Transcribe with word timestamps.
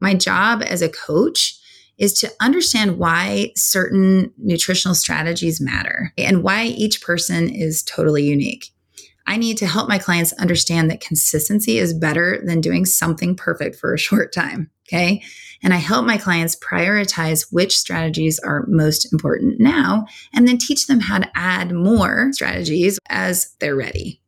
my 0.00 0.14
job 0.14 0.62
as 0.62 0.82
a 0.82 0.88
coach 0.88 1.56
is 1.98 2.14
to 2.14 2.30
understand 2.40 2.98
why 2.98 3.52
certain 3.56 4.32
nutritional 4.38 4.94
strategies 4.94 5.60
matter 5.60 6.12
and 6.16 6.42
why 6.42 6.64
each 6.64 7.02
person 7.02 7.48
is 7.50 7.82
totally 7.82 8.24
unique. 8.24 8.72
I 9.26 9.36
need 9.36 9.58
to 9.58 9.66
help 9.66 9.88
my 9.88 9.98
clients 9.98 10.32
understand 10.32 10.90
that 10.90 11.00
consistency 11.00 11.78
is 11.78 11.94
better 11.94 12.40
than 12.42 12.60
doing 12.60 12.84
something 12.84 13.36
perfect 13.36 13.76
for 13.76 13.94
a 13.94 13.98
short 13.98 14.32
time. 14.32 14.70
Okay. 14.88 15.22
And 15.62 15.72
I 15.72 15.76
help 15.76 16.04
my 16.04 16.16
clients 16.16 16.56
prioritize 16.56 17.46
which 17.52 17.78
strategies 17.78 18.40
are 18.40 18.64
most 18.66 19.12
important 19.12 19.60
now 19.60 20.06
and 20.32 20.48
then 20.48 20.58
teach 20.58 20.86
them 20.86 21.00
how 21.00 21.18
to 21.18 21.30
add 21.34 21.70
more 21.70 22.30
strategies 22.32 22.98
as 23.08 23.54
they're 23.60 23.76
ready. 23.76 24.19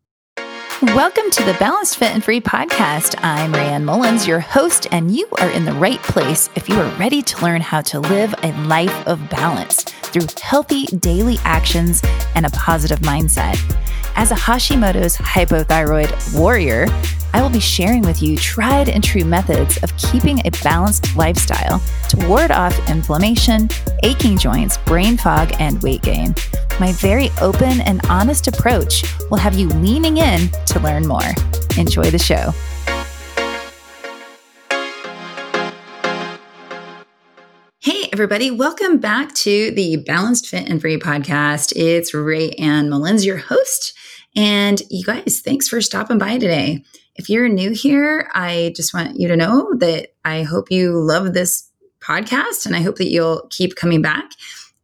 Welcome 0.82 1.30
to 1.30 1.44
the 1.44 1.54
Balanced 1.60 1.96
Fit 1.98 2.10
and 2.10 2.24
Free 2.24 2.40
podcast. 2.40 3.14
I'm 3.22 3.52
Raeanne 3.52 3.84
Mullins, 3.84 4.26
your 4.26 4.40
host, 4.40 4.88
and 4.90 5.14
you 5.14 5.28
are 5.38 5.48
in 5.48 5.64
the 5.64 5.72
right 5.72 6.02
place 6.02 6.50
if 6.56 6.68
you 6.68 6.74
are 6.74 6.98
ready 6.98 7.22
to 7.22 7.40
learn 7.40 7.60
how 7.60 7.82
to 7.82 8.00
live 8.00 8.34
a 8.42 8.50
life 8.64 9.06
of 9.06 9.30
balance 9.30 9.84
through 10.12 10.26
healthy 10.40 10.86
daily 10.98 11.38
actions 11.44 12.02
and 12.34 12.46
a 12.46 12.50
positive 12.50 13.00
mindset. 13.00 13.58
As 14.14 14.30
a 14.30 14.34
Hashimoto's 14.34 15.16
hypothyroid 15.16 16.38
warrior, 16.38 16.86
I 17.34 17.40
will 17.40 17.48
be 17.50 17.60
sharing 17.60 18.02
with 18.02 18.22
you 18.22 18.36
tried 18.36 18.90
and 18.90 19.02
true 19.02 19.24
methods 19.24 19.82
of 19.82 19.96
keeping 19.96 20.40
a 20.44 20.50
balanced 20.62 21.16
lifestyle 21.16 21.80
to 22.10 22.28
ward 22.28 22.50
off 22.50 22.78
inflammation, 22.90 23.70
aching 24.02 24.36
joints, 24.36 24.76
brain 24.78 25.16
fog, 25.16 25.52
and 25.58 25.82
weight 25.82 26.02
gain. 26.02 26.34
My 26.78 26.92
very 26.92 27.30
open 27.40 27.80
and 27.80 28.04
honest 28.08 28.48
approach 28.48 29.04
will 29.30 29.38
have 29.38 29.54
you 29.54 29.68
leaning 29.68 30.18
in 30.18 30.50
to 30.66 30.80
learn 30.80 31.06
more. 31.06 31.22
Enjoy 31.78 32.10
the 32.10 32.18
show. 32.18 32.52
Everybody, 38.12 38.50
welcome 38.50 38.98
back 38.98 39.32
to 39.36 39.70
the 39.70 39.96
Balanced 39.96 40.46
Fit 40.46 40.68
and 40.68 40.80
Free 40.80 40.98
podcast. 40.98 41.72
It's 41.74 42.12
Raeanne 42.12 42.88
Mullins, 42.88 43.24
your 43.24 43.38
host. 43.38 43.94
And 44.36 44.82
you 44.90 45.04
guys, 45.04 45.40
thanks 45.42 45.66
for 45.66 45.80
stopping 45.80 46.18
by 46.18 46.38
today. 46.38 46.84
If 47.16 47.30
you're 47.30 47.48
new 47.48 47.70
here, 47.70 48.30
I 48.34 48.74
just 48.76 48.92
want 48.92 49.18
you 49.18 49.28
to 49.28 49.36
know 49.36 49.74
that 49.78 50.14
I 50.24 50.42
hope 50.42 50.70
you 50.70 50.92
love 50.92 51.32
this 51.32 51.70
podcast 52.00 52.66
and 52.66 52.76
I 52.76 52.82
hope 52.82 52.96
that 52.96 53.08
you'll 53.08 53.46
keep 53.50 53.76
coming 53.76 54.02
back. 54.02 54.30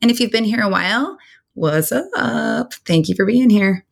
And 0.00 0.11
if 0.11 0.20
you've 0.20 0.33
been 0.33 0.45
here 0.45 0.62
a 0.62 0.69
while, 0.69 1.19
What's 1.58 1.91
up? 1.91 2.72
Thank 2.86 3.08
you 3.08 3.17
for 3.17 3.27
being 3.27 3.50
here. 3.50 3.84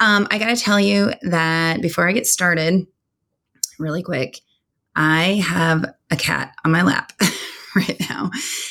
Um, 0.00 0.26
I 0.28 0.38
got 0.38 0.48
to 0.48 0.60
tell 0.60 0.80
you 0.80 1.12
that 1.22 1.80
before 1.80 2.08
I 2.08 2.10
get 2.10 2.26
started, 2.26 2.84
really 3.78 4.02
quick, 4.02 4.40
I 4.96 5.34
have 5.46 5.84
a 6.10 6.16
cat 6.16 6.52
on 6.64 6.72
my 6.72 6.82
lap 6.82 7.12
right 7.88 8.00
now. 8.08 8.30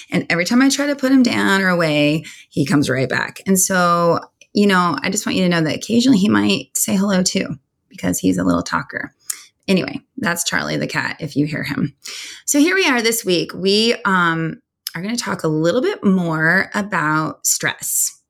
And 0.09 0.25
every 0.29 0.45
time 0.45 0.61
I 0.61 0.69
try 0.69 0.87
to 0.87 0.95
put 0.95 1.11
him 1.11 1.23
down 1.23 1.61
or 1.61 1.69
away, 1.69 2.25
he 2.49 2.65
comes 2.65 2.89
right 2.89 3.07
back. 3.09 3.41
And 3.45 3.59
so, 3.59 4.19
you 4.53 4.67
know, 4.67 4.97
I 5.01 5.09
just 5.09 5.25
want 5.25 5.37
you 5.37 5.43
to 5.43 5.49
know 5.49 5.61
that 5.61 5.75
occasionally 5.75 6.17
he 6.17 6.29
might 6.29 6.75
say 6.75 6.95
hello 6.95 7.23
too, 7.23 7.57
because 7.89 8.19
he's 8.19 8.37
a 8.37 8.43
little 8.43 8.63
talker. 8.63 9.13
Anyway, 9.67 9.99
that's 10.17 10.43
Charlie 10.43 10.77
the 10.77 10.87
cat 10.87 11.17
if 11.19 11.35
you 11.35 11.45
hear 11.45 11.63
him. 11.63 11.95
So 12.45 12.59
here 12.59 12.75
we 12.75 12.87
are 12.87 13.01
this 13.01 13.25
week. 13.25 13.53
We 13.53 13.95
um, 14.05 14.61
are 14.95 15.01
going 15.01 15.15
to 15.15 15.23
talk 15.23 15.43
a 15.43 15.47
little 15.47 15.81
bit 15.81 16.03
more 16.03 16.69
about 16.73 17.45
stress. 17.45 18.21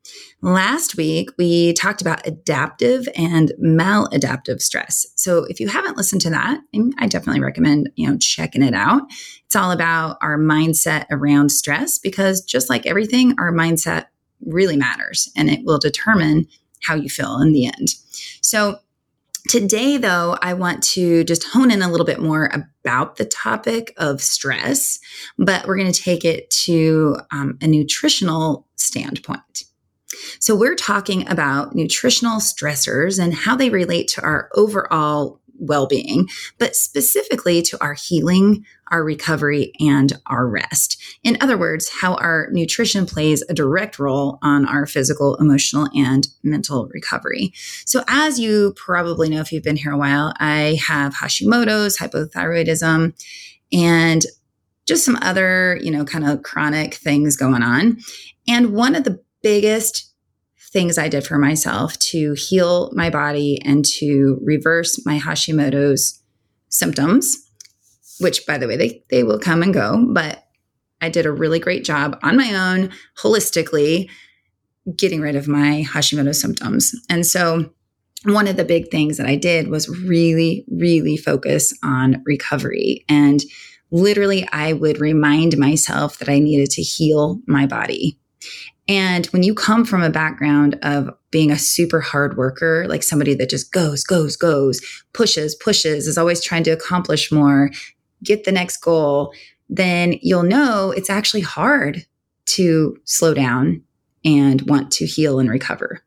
Last 0.46 0.96
week, 0.96 1.32
we 1.40 1.74
talked 1.74 2.02
about 2.02 2.28
adaptive 2.28 3.10
and 3.16 3.52
maladaptive 3.60 4.62
stress. 4.62 5.08
So 5.16 5.46
if 5.46 5.60
you 5.60 5.68
haven't 5.68 5.98
listened 5.98 6.22
to 6.22 6.30
that, 6.30 6.62
I 7.00 7.08
definitely 7.08 7.42
recommend, 7.42 7.90
you 7.96 8.08
know, 8.08 8.16
checking 8.20 8.62
it 8.62 8.76
out. 8.76 9.02
It's 9.48 9.56
all 9.56 9.72
about 9.72 10.20
our 10.22 10.38
mindset 10.38 11.08
around 11.10 11.50
stress 11.50 11.98
because 11.98 12.42
just 12.42 12.70
like 12.70 12.86
everything, 12.86 13.34
our 13.40 13.52
mindset 13.52 14.06
really 14.46 14.78
matters 14.78 15.32
and 15.36 15.50
it 15.50 15.62
will 15.66 15.80
determine 15.80 16.46
how 16.84 16.94
you 16.94 17.10
feel 17.10 17.42
in 17.42 17.52
the 17.52 17.66
end. 17.66 17.96
So 18.42 18.78
Today, 19.48 19.98
though, 19.98 20.36
I 20.42 20.56
want 20.56 20.82
to 20.96 21.24
just 21.24 21.44
hone 21.44 21.70
in 21.70 21.84
a 21.84 21.88
little 21.88 22.06
bit 22.06 22.20
more 22.20 22.50
about 22.84 23.18
the 23.18 23.26
topic 23.26 23.94
of 23.98 24.20
stress, 24.20 25.00
but 25.38 25.68
we're 25.68 25.78
going 25.78 25.92
to 25.92 26.02
take 26.02 26.26
it 26.26 26.50
to 26.66 27.18
um, 27.32 27.56
a 27.62 27.68
nutritional 27.68 28.66
standpoint. 28.76 29.66
So, 30.40 30.56
we're 30.56 30.76
talking 30.76 31.28
about 31.30 31.76
nutritional 31.76 32.40
stressors 32.40 33.22
and 33.22 33.34
how 33.34 33.56
they 33.56 33.70
relate 33.70 34.08
to 34.10 34.22
our 34.22 34.50
overall 34.56 35.40
well 35.58 35.88
being, 35.88 36.28
but 36.58 36.76
specifically 36.76 37.62
to 37.62 37.82
our 37.82 37.94
healing, 37.94 38.66
our 38.92 39.04
recovery, 39.04 39.72
and 39.80 40.14
our 40.28 40.48
rest. 40.48 41.02
In 41.24 41.38
other 41.42 41.58
words, 41.58 41.90
how 41.90 42.16
our 42.16 42.50
nutrition 42.52 43.06
plays 43.06 43.44
a 43.50 43.54
direct 43.54 44.00
role 44.00 44.38
on 44.42 44.68
our 44.68 44.86
physical, 44.86 45.36
emotional, 45.38 45.88
and 45.96 46.28
mental 46.44 46.88
recovery. 46.88 47.54
So, 47.86 48.04
as 48.08 48.40
you 48.40 48.74
probably 48.76 49.30
know 49.30 49.42
if 49.42 49.52
you've 49.52 49.64
been 49.64 49.78
here 49.78 49.92
a 49.92 49.98
while, 49.98 50.34
I 50.40 50.80
have 50.86 51.16
Hashimoto's, 51.16 51.98
hypothyroidism, 51.98 53.14
and 53.72 54.26
just 54.86 55.04
some 55.04 55.18
other, 55.22 55.80
you 55.82 55.90
know, 55.90 56.06
kind 56.06 56.26
of 56.28 56.44
chronic 56.44 56.94
things 56.94 57.36
going 57.36 57.64
on. 57.64 57.98
And 58.48 58.74
one 58.74 58.96
of 58.96 59.04
the 59.04 59.25
biggest 59.46 60.12
things 60.74 60.98
I 60.98 61.08
did 61.08 61.24
for 61.24 61.38
myself 61.38 62.00
to 62.00 62.34
heal 62.34 62.90
my 62.94 63.12
body 63.12 63.62
and 63.64 63.86
to 64.00 64.40
reverse 64.42 65.06
my 65.06 65.20
Hashimoto's 65.20 66.20
symptoms, 66.70 67.38
which 68.20 68.44
by 68.48 68.58
the 68.58 68.68
way, 68.68 68.76
they, 68.76 69.04
they 69.12 69.24
will 69.24 69.38
come 69.38 69.62
and 69.62 69.72
go, 69.72 70.04
but 70.10 70.48
I 71.00 71.10
did 71.10 71.28
a 71.28 71.32
really 71.32 71.60
great 71.60 71.86
job 71.86 72.18
on 72.24 72.36
my 72.36 72.56
own, 72.56 72.90
holistically, 73.20 74.10
getting 74.98 75.22
rid 75.22 75.36
of 75.36 75.48
my 75.48 75.86
Hashimoto 75.88 76.34
symptoms. 76.34 76.96
And 77.08 77.24
so 77.24 77.70
one 78.24 78.48
of 78.48 78.58
the 78.58 78.66
big 78.66 78.90
things 78.90 79.18
that 79.18 79.28
I 79.28 79.36
did 79.36 79.68
was 79.68 79.88
really, 79.88 80.66
really 80.72 81.18
focus 81.18 81.72
on 81.84 82.24
recovery. 82.26 83.06
And 83.08 83.42
literally, 83.92 84.50
I 84.52 84.74
would 84.74 85.00
remind 85.00 85.60
myself 85.60 86.18
that 86.18 86.30
I 86.30 86.40
needed 86.40 86.72
to 86.72 86.82
heal 86.82 87.42
my 87.46 87.68
body. 87.68 88.20
And 88.88 89.26
when 89.28 89.42
you 89.44 89.56
come 89.56 89.84
from 89.84 90.04
a 90.04 90.12
background 90.12 90.78
of 90.84 91.10
being 91.32 91.52
a 91.52 91.58
super 91.58 92.02
hard 92.02 92.38
worker, 92.38 92.86
like 92.88 93.02
somebody 93.02 93.34
that 93.36 93.50
just 93.50 93.72
goes, 93.72 94.04
goes, 94.04 94.36
goes, 94.36 94.82
pushes, 95.14 95.56
pushes, 95.56 96.08
is 96.08 96.18
always 96.18 96.44
trying 96.44 96.64
to 96.64 96.72
accomplish 96.72 97.32
more, 97.32 97.72
get 98.24 98.44
the 98.44 98.52
next 98.52 98.78
goal, 98.78 99.34
then 99.70 100.20
you'll 100.22 100.44
know 100.44 100.92
it's 100.92 101.10
actually 101.10 101.42
hard 101.42 102.06
to 102.46 102.98
slow 103.06 103.34
down 103.34 103.82
and 104.24 104.62
want 104.64 104.92
to 104.92 105.06
heal 105.06 105.40
and 105.40 105.50
recover. 105.50 106.02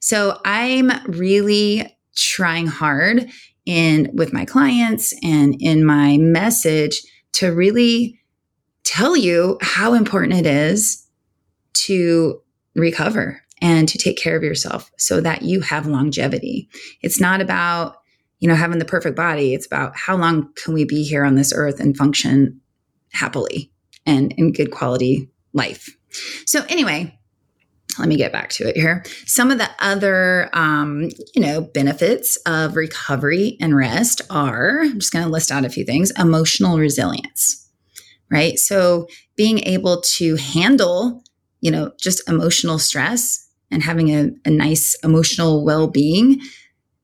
So 0.00 0.40
I'm 0.44 0.90
really 1.06 1.96
trying 2.16 2.66
hard 2.66 3.28
in 3.64 4.10
with 4.14 4.32
my 4.32 4.44
clients 4.44 5.14
and 5.22 5.54
in 5.60 5.84
my 5.84 6.18
message 6.18 7.02
to 7.32 7.52
really 7.52 8.18
tell 8.84 9.16
you 9.16 9.58
how 9.60 9.94
important 9.94 10.34
it 10.34 10.46
is 10.46 11.01
to 11.86 12.40
recover 12.74 13.42
and 13.60 13.88
to 13.88 13.98
take 13.98 14.16
care 14.18 14.36
of 14.36 14.42
yourself 14.42 14.90
so 14.98 15.20
that 15.20 15.42
you 15.42 15.60
have 15.60 15.86
longevity. 15.86 16.68
It's 17.00 17.20
not 17.20 17.40
about, 17.40 17.96
you 18.40 18.48
know, 18.48 18.56
having 18.56 18.78
the 18.78 18.84
perfect 18.84 19.16
body. 19.16 19.54
It's 19.54 19.66
about 19.66 19.96
how 19.96 20.16
long 20.16 20.52
can 20.56 20.74
we 20.74 20.84
be 20.84 21.04
here 21.04 21.24
on 21.24 21.36
this 21.36 21.52
earth 21.54 21.78
and 21.78 21.96
function 21.96 22.60
happily 23.12 23.70
and 24.04 24.32
in 24.32 24.52
good 24.52 24.72
quality 24.72 25.30
life. 25.52 25.96
So 26.46 26.64
anyway, 26.68 27.16
let 27.98 28.08
me 28.08 28.16
get 28.16 28.32
back 28.32 28.50
to 28.50 28.68
it 28.68 28.76
here. 28.76 29.04
Some 29.26 29.50
of 29.50 29.58
the 29.58 29.68
other, 29.78 30.48
um, 30.54 31.10
you 31.34 31.42
know, 31.42 31.60
benefits 31.60 32.36
of 32.46 32.74
recovery 32.74 33.56
and 33.60 33.76
rest 33.76 34.22
are, 34.30 34.80
I'm 34.80 34.98
just 34.98 35.12
going 35.12 35.24
to 35.24 35.30
list 35.30 35.52
out 35.52 35.64
a 35.64 35.70
few 35.70 35.84
things, 35.84 36.10
emotional 36.18 36.78
resilience, 36.78 37.70
right? 38.30 38.58
So 38.58 39.08
being 39.36 39.60
able 39.60 40.00
to 40.16 40.36
handle 40.36 41.22
you 41.62 41.70
know, 41.70 41.92
just 41.98 42.28
emotional 42.28 42.78
stress 42.78 43.48
and 43.70 43.82
having 43.82 44.10
a, 44.10 44.30
a 44.44 44.50
nice 44.50 44.94
emotional 45.02 45.64
well 45.64 45.86
being, 45.86 46.40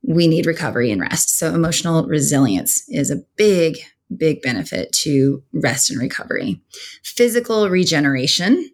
we 0.03 0.27
need 0.29 0.47
recovery 0.47 0.91
and 0.91 1.01
rest. 1.01 1.39
So, 1.39 1.55
emotional 1.55 2.07
resilience 2.07 2.87
is 2.89 3.11
a 3.11 3.23
big, 3.37 3.79
big 4.15 4.43
benefit 4.43 4.93
to 5.05 5.43
rest 5.53 5.91
and 5.91 6.01
recovery. 6.01 6.61
Physical 7.03 7.71
regeneration, 7.71 8.71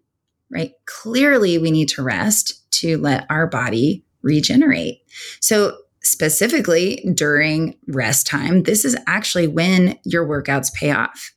right? 0.50 0.72
Clearly, 0.86 1.58
we 1.58 1.70
need 1.70 1.90
to 1.90 2.02
rest 2.02 2.70
to 2.80 2.98
let 2.98 3.26
our 3.30 3.46
body 3.46 4.04
regenerate. 4.22 5.02
So, 5.40 5.76
specifically 6.02 7.06
during 7.14 7.76
rest 7.88 8.26
time, 8.26 8.62
this 8.62 8.86
is 8.86 8.96
actually 9.06 9.48
when 9.48 9.98
your 10.04 10.26
workouts 10.26 10.72
pay 10.72 10.90
off. 10.92 11.32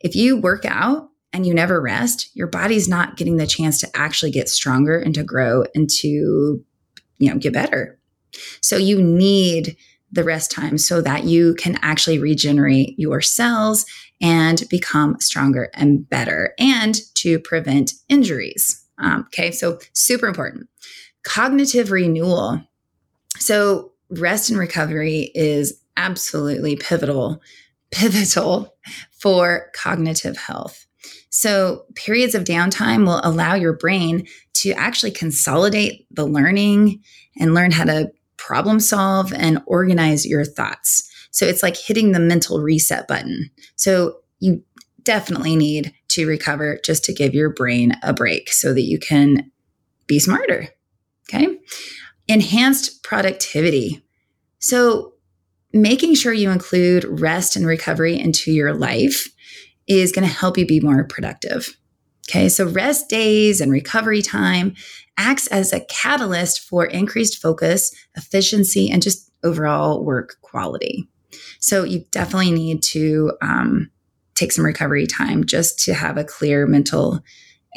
If 0.00 0.16
you 0.16 0.38
work 0.38 0.64
out 0.64 1.09
and 1.32 1.46
you 1.46 1.54
never 1.54 1.80
rest, 1.80 2.30
your 2.34 2.46
body's 2.46 2.88
not 2.88 3.16
getting 3.16 3.36
the 3.36 3.46
chance 3.46 3.80
to 3.80 3.96
actually 3.96 4.30
get 4.30 4.48
stronger 4.48 4.98
and 4.98 5.14
to 5.14 5.22
grow 5.22 5.64
and 5.74 5.88
to, 5.88 6.08
you 6.08 7.30
know, 7.30 7.38
get 7.38 7.52
better. 7.52 7.98
So 8.60 8.76
you 8.76 9.00
need 9.00 9.76
the 10.12 10.24
rest 10.24 10.50
time 10.50 10.76
so 10.76 11.00
that 11.00 11.24
you 11.24 11.54
can 11.54 11.78
actually 11.82 12.18
regenerate 12.18 12.98
your 12.98 13.20
cells 13.20 13.86
and 14.20 14.64
become 14.68 15.18
stronger 15.20 15.70
and 15.74 16.08
better 16.08 16.54
and 16.58 17.00
to 17.14 17.38
prevent 17.38 17.92
injuries. 18.08 18.84
Um, 18.98 19.20
okay, 19.28 19.50
so 19.50 19.78
super 19.92 20.26
important. 20.26 20.68
Cognitive 21.22 21.90
renewal. 21.90 22.62
So, 23.38 23.92
rest 24.10 24.50
and 24.50 24.58
recovery 24.58 25.30
is 25.34 25.80
absolutely 25.96 26.76
pivotal, 26.76 27.40
pivotal 27.90 28.74
for 29.12 29.70
cognitive 29.74 30.36
health. 30.36 30.86
So, 31.30 31.84
periods 31.94 32.34
of 32.34 32.44
downtime 32.44 33.06
will 33.06 33.20
allow 33.22 33.54
your 33.54 33.72
brain 33.72 34.26
to 34.54 34.72
actually 34.72 35.12
consolidate 35.12 36.06
the 36.10 36.26
learning 36.26 37.02
and 37.38 37.54
learn 37.54 37.70
how 37.70 37.84
to 37.84 38.10
problem 38.36 38.80
solve 38.80 39.32
and 39.32 39.62
organize 39.66 40.26
your 40.26 40.44
thoughts. 40.44 41.08
So, 41.30 41.46
it's 41.46 41.62
like 41.62 41.76
hitting 41.76 42.10
the 42.10 42.20
mental 42.20 42.60
reset 42.60 43.06
button. 43.06 43.50
So, 43.76 44.16
you 44.40 44.62
definitely 45.04 45.54
need 45.54 45.94
to 46.08 46.26
recover 46.26 46.80
just 46.84 47.04
to 47.04 47.14
give 47.14 47.32
your 47.32 47.50
brain 47.50 47.92
a 48.02 48.12
break 48.12 48.52
so 48.52 48.74
that 48.74 48.82
you 48.82 48.98
can 48.98 49.50
be 50.06 50.18
smarter. 50.18 50.68
Okay. 51.28 51.58
Enhanced 52.26 53.04
productivity. 53.04 54.04
So, 54.58 55.14
making 55.72 56.16
sure 56.16 56.32
you 56.32 56.50
include 56.50 57.04
rest 57.04 57.54
and 57.54 57.64
recovery 57.64 58.18
into 58.18 58.50
your 58.50 58.74
life 58.74 59.28
is 59.90 60.12
going 60.12 60.26
to 60.26 60.32
help 60.32 60.56
you 60.56 60.66
be 60.66 60.80
more 60.80 61.04
productive. 61.04 61.76
Okay, 62.28 62.48
so 62.48 62.68
rest 62.68 63.08
days 63.08 63.60
and 63.60 63.72
recovery 63.72 64.22
time 64.22 64.74
acts 65.18 65.48
as 65.48 65.72
a 65.72 65.84
catalyst 65.86 66.60
for 66.60 66.86
increased 66.86 67.42
focus, 67.42 67.92
efficiency, 68.16 68.88
and 68.88 69.02
just 69.02 69.30
overall 69.42 70.04
work 70.04 70.36
quality. 70.40 71.08
So 71.58 71.82
you 71.82 72.04
definitely 72.12 72.52
need 72.52 72.82
to 72.84 73.32
um, 73.42 73.90
take 74.34 74.52
some 74.52 74.64
recovery 74.64 75.06
time 75.06 75.44
just 75.44 75.78
to 75.84 75.94
have 75.94 76.16
a 76.16 76.24
clear 76.24 76.66
mental 76.66 77.20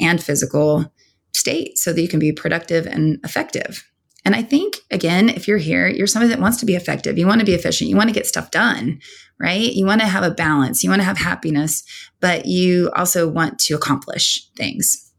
and 0.00 0.22
physical 0.22 0.92
state 1.32 1.76
so 1.78 1.92
that 1.92 2.00
you 2.00 2.08
can 2.08 2.20
be 2.20 2.32
productive 2.32 2.86
and 2.86 3.18
effective. 3.24 3.84
And 4.24 4.34
I 4.34 4.42
think, 4.42 4.78
again, 4.90 5.28
if 5.28 5.46
you're 5.46 5.58
here, 5.58 5.86
you're 5.86 6.06
somebody 6.06 6.30
that 6.30 6.40
wants 6.40 6.58
to 6.58 6.66
be 6.66 6.74
effective. 6.74 7.18
You 7.18 7.26
want 7.26 7.40
to 7.40 7.46
be 7.46 7.54
efficient. 7.54 7.90
You 7.90 7.96
want 7.96 8.08
to 8.08 8.14
get 8.14 8.26
stuff 8.26 8.50
done, 8.50 9.00
right? 9.38 9.72
You 9.72 9.84
want 9.84 10.00
to 10.00 10.06
have 10.06 10.24
a 10.24 10.30
balance. 10.30 10.82
You 10.82 10.90
want 10.90 11.00
to 11.00 11.06
have 11.06 11.18
happiness, 11.18 11.84
but 12.20 12.46
you 12.46 12.90
also 12.96 13.28
want 13.28 13.58
to 13.60 13.74
accomplish 13.74 14.48
things. 14.56 15.12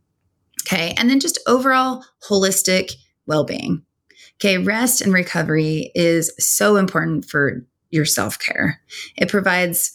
Okay. 0.66 0.96
And 0.98 1.10
then 1.10 1.20
just 1.20 1.40
overall 1.46 2.04
holistic 2.28 2.94
well 3.28 3.44
being. 3.44 3.84
Okay. 4.40 4.58
Rest 4.58 5.02
and 5.02 5.14
recovery 5.14 5.92
is 5.94 6.34
so 6.40 6.78
important 6.78 7.26
for 7.26 7.66
your 7.92 8.06
self 8.06 8.40
care. 8.40 8.82
It 9.16 9.30
provides 9.30 9.94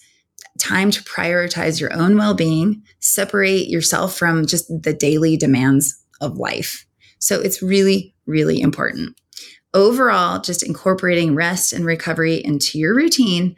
time 0.59 0.91
to 0.91 1.03
prioritize 1.03 1.81
your 1.81 1.93
own 1.93 2.17
well 2.17 2.35
being, 2.35 2.83
separate 3.01 3.69
yourself 3.69 4.17
from 4.17 4.47
just 4.47 4.69
the 4.83 4.93
daily 4.93 5.37
demands 5.37 6.03
of 6.21 6.37
life. 6.37 6.87
So 7.19 7.41
it's 7.41 7.62
really, 7.62 8.15
really 8.31 8.61
important. 8.61 9.21
Overall, 9.75 10.41
just 10.41 10.62
incorporating 10.62 11.35
rest 11.35 11.73
and 11.73 11.85
recovery 11.85 12.37
into 12.37 12.79
your 12.79 12.94
routine, 12.94 13.56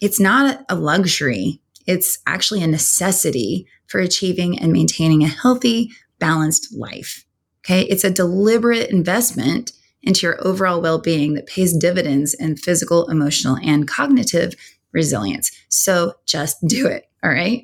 it's 0.00 0.20
not 0.20 0.64
a 0.68 0.74
luxury. 0.74 1.60
It's 1.86 2.18
actually 2.26 2.62
a 2.62 2.66
necessity 2.66 3.66
for 3.86 4.00
achieving 4.00 4.58
and 4.58 4.72
maintaining 4.72 5.22
a 5.22 5.28
healthy, 5.28 5.90
balanced 6.18 6.74
life. 6.74 7.24
Okay. 7.64 7.82
It's 7.82 8.04
a 8.04 8.10
deliberate 8.10 8.90
investment 8.90 9.72
into 10.02 10.26
your 10.26 10.46
overall 10.46 10.82
well 10.82 10.98
being 10.98 11.34
that 11.34 11.46
pays 11.46 11.76
dividends 11.76 12.34
in 12.34 12.56
physical, 12.56 13.08
emotional, 13.08 13.56
and 13.62 13.88
cognitive 13.88 14.54
resilience. 14.92 15.50
So 15.68 16.14
just 16.26 16.56
do 16.66 16.86
it. 16.86 17.06
All 17.22 17.30
right. 17.30 17.62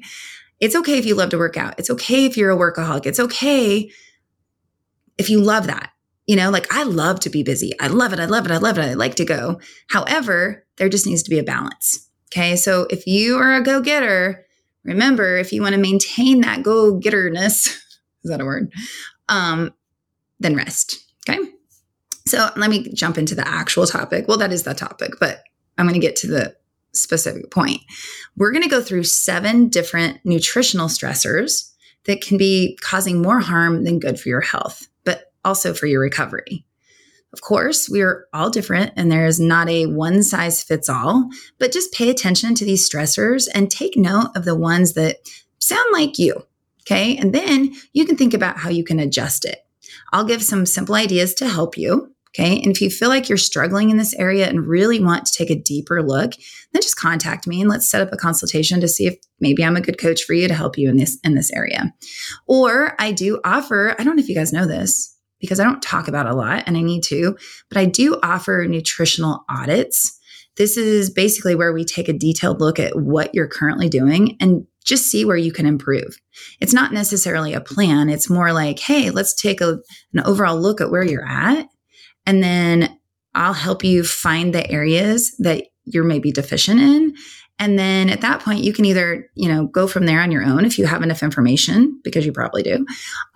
It's 0.58 0.76
okay 0.76 0.98
if 0.98 1.06
you 1.06 1.14
love 1.14 1.30
to 1.30 1.38
work 1.38 1.56
out. 1.56 1.74
It's 1.78 1.90
okay 1.90 2.24
if 2.24 2.36
you're 2.36 2.50
a 2.50 2.56
workaholic. 2.56 3.06
It's 3.06 3.20
okay 3.20 3.90
if 5.18 5.28
you 5.28 5.40
love 5.40 5.66
that, 5.66 5.90
you 6.30 6.36
know, 6.36 6.48
like 6.48 6.72
I 6.72 6.84
love 6.84 7.18
to 7.20 7.28
be 7.28 7.42
busy. 7.42 7.72
I 7.80 7.88
love 7.88 8.12
it. 8.12 8.20
I 8.20 8.26
love 8.26 8.46
it. 8.46 8.52
I 8.52 8.58
love 8.58 8.78
it. 8.78 8.82
I 8.82 8.94
like 8.94 9.16
to 9.16 9.24
go. 9.24 9.60
However, 9.88 10.64
there 10.76 10.88
just 10.88 11.04
needs 11.04 11.24
to 11.24 11.30
be 11.30 11.40
a 11.40 11.42
balance. 11.42 12.08
Okay. 12.32 12.54
So 12.54 12.86
if 12.88 13.04
you 13.04 13.36
are 13.36 13.54
a 13.54 13.60
go 13.60 13.80
getter, 13.80 14.46
remember 14.84 15.38
if 15.38 15.52
you 15.52 15.60
want 15.60 15.74
to 15.74 15.80
maintain 15.80 16.42
that 16.42 16.62
go 16.62 17.00
getterness, 17.00 17.66
is 18.22 18.30
that 18.30 18.40
a 18.40 18.44
word? 18.44 18.72
Um, 19.28 19.74
then 20.38 20.54
rest. 20.54 21.00
Okay. 21.28 21.40
So 22.28 22.48
let 22.54 22.70
me 22.70 22.92
jump 22.94 23.18
into 23.18 23.34
the 23.34 23.48
actual 23.48 23.88
topic. 23.88 24.28
Well, 24.28 24.38
that 24.38 24.52
is 24.52 24.62
the 24.62 24.72
topic, 24.72 25.14
but 25.18 25.42
I'm 25.78 25.86
going 25.88 26.00
to 26.00 26.06
get 26.06 26.14
to 26.18 26.28
the 26.28 26.54
specific 26.92 27.50
point. 27.50 27.80
We're 28.36 28.52
going 28.52 28.62
to 28.62 28.70
go 28.70 28.82
through 28.82 29.02
seven 29.02 29.66
different 29.66 30.20
nutritional 30.22 30.86
stressors 30.86 31.72
that 32.04 32.20
can 32.20 32.38
be 32.38 32.78
causing 32.80 33.20
more 33.20 33.40
harm 33.40 33.82
than 33.82 33.98
good 33.98 34.20
for 34.20 34.28
your 34.28 34.42
health 34.42 34.86
also 35.44 35.75
for 35.75 35.87
your 35.87 36.00
recovery. 36.00 36.64
Of 37.32 37.42
course, 37.42 37.88
we 37.88 38.00
are 38.00 38.26
all 38.32 38.50
different 38.50 38.92
and 38.96 39.10
there 39.10 39.26
is 39.26 39.38
not 39.38 39.69
a 39.69 39.87
one 39.87 40.22
size 40.22 40.62
fits 40.62 40.88
all, 40.88 41.28
but 41.58 41.72
just 41.72 41.92
pay 41.92 42.10
attention 42.10 42.54
to 42.56 42.64
these 42.64 42.88
stressors 42.88 43.48
and 43.54 43.70
take 43.70 43.96
note 43.96 44.31
of 44.34 44.44
the 44.44 44.56
ones 44.56 44.94
that 44.94 45.19
sound 45.58 45.92
like 45.92 46.19
you. 46.19 46.44
Okay. 46.82 47.16
And 47.16 47.32
then 47.32 47.72
you 47.92 48.04
can 48.04 48.16
think 48.16 48.34
about 48.34 48.56
how 48.56 48.70
you 48.70 48.82
can 48.82 48.98
adjust 48.98 49.44
it. 49.44 49.64
I'll 50.12 50.25
give 50.25 50.42
some 50.42 50.66
simple 50.66 50.94
ideas 50.94 51.34
to 51.34 51.48
help 51.48 51.76
you. 51.76 52.12
Okay. 52.31 52.60
And 52.62 52.72
if 52.72 52.81
you 52.81 52.90
feel 52.90 53.08
like 53.08 53.28
you're 53.28 53.38
struggling 53.38 53.90
in 53.90 53.96
this 53.96 54.14
area 54.14 54.48
and 54.48 54.66
really 54.66 55.00
want 55.00 55.26
to 55.26 55.32
take 55.32 55.50
a 55.50 55.60
deeper 55.60 56.02
look, 56.02 56.32
then 56.72 56.82
just 56.82 56.96
contact 56.96 57.46
me 57.46 57.60
and 57.60 57.69
let's 57.69 57.88
set 57.88 58.00
up 58.00 58.12
a 58.12 58.16
consultation 58.16 58.81
to 58.81 58.88
see 58.88 59.06
if 59.06 59.19
maybe 59.40 59.64
I'm 59.64 59.76
a 59.76 59.81
good 59.81 59.98
coach 59.98 60.22
for 60.22 60.32
you 60.32 60.48
to 60.48 60.54
help 60.54 60.78
you 60.78 60.88
in 60.88 60.96
this 60.96 61.19
in 61.22 61.34
this 61.34 61.52
area. 61.52 61.92
Or 62.46 62.94
I 63.00 63.12
do 63.12 63.40
offer, 63.44 63.94
I 63.98 64.04
don't 64.04 64.16
know 64.16 64.22
if 64.22 64.28
you 64.28 64.34
guys 64.34 64.52
know 64.52 64.66
this, 64.66 65.16
because 65.40 65.60
I 65.60 65.64
don't 65.64 65.82
talk 65.82 66.08
about 66.08 66.26
a 66.26 66.34
lot 66.34 66.64
and 66.66 66.76
I 66.76 66.82
need 66.82 67.02
to, 67.04 67.37
but 67.69 67.78
I 67.78 67.87
do 67.87 68.19
offer 68.22 68.66
nutritional 68.69 69.44
audits. 69.48 70.19
This 70.56 70.76
is 70.76 71.10
basically 71.10 71.54
where 71.54 71.72
we 71.72 71.84
take 71.84 72.08
a 72.08 72.12
detailed 72.12 72.60
look 72.60 72.78
at 72.78 72.98
what 72.98 73.34
you're 73.34 73.48
currently 73.48 73.88
doing 73.88 74.37
and 74.40 74.66
just 74.84 75.10
see 75.10 75.25
where 75.25 75.37
you 75.37 75.52
can 75.52 75.66
improve. 75.66 76.19
It's 76.60 76.72
not 76.72 76.92
necessarily 76.92 77.54
a 77.54 77.60
plan. 77.60 78.08
It's 78.08 78.31
more 78.31 78.52
like, 78.52 78.78
hey, 78.78 79.10
let's 79.10 79.34
take 79.34 79.60
a, 79.60 79.78
an 80.14 80.20
overall 80.25 80.60
look 80.60 80.81
at 80.81 80.90
where 80.90 81.04
you're 81.04 81.26
at. 81.26 81.69
And 82.26 82.42
then 82.42 82.98
I'll 83.34 83.52
help 83.52 83.84
you 83.84 84.04
find 84.04 84.54
the 84.54 84.69
areas 84.70 85.34
that 85.38 85.64
you're 85.84 86.04
maybe 86.04 86.32
deficient 86.32 86.81
in 86.81 87.14
and 87.60 87.78
then 87.78 88.08
at 88.08 88.22
that 88.22 88.40
point, 88.40 88.64
you 88.64 88.72
can 88.72 88.86
either, 88.86 89.30
you 89.34 89.46
know, 89.46 89.66
go 89.66 89.86
from 89.86 90.06
there 90.06 90.22
on 90.22 90.32
your 90.32 90.42
own 90.42 90.64
if 90.64 90.78
you 90.78 90.86
have 90.86 91.02
enough 91.02 91.22
information, 91.22 92.00
because 92.02 92.24
you 92.24 92.32
probably 92.32 92.62
do. 92.62 92.87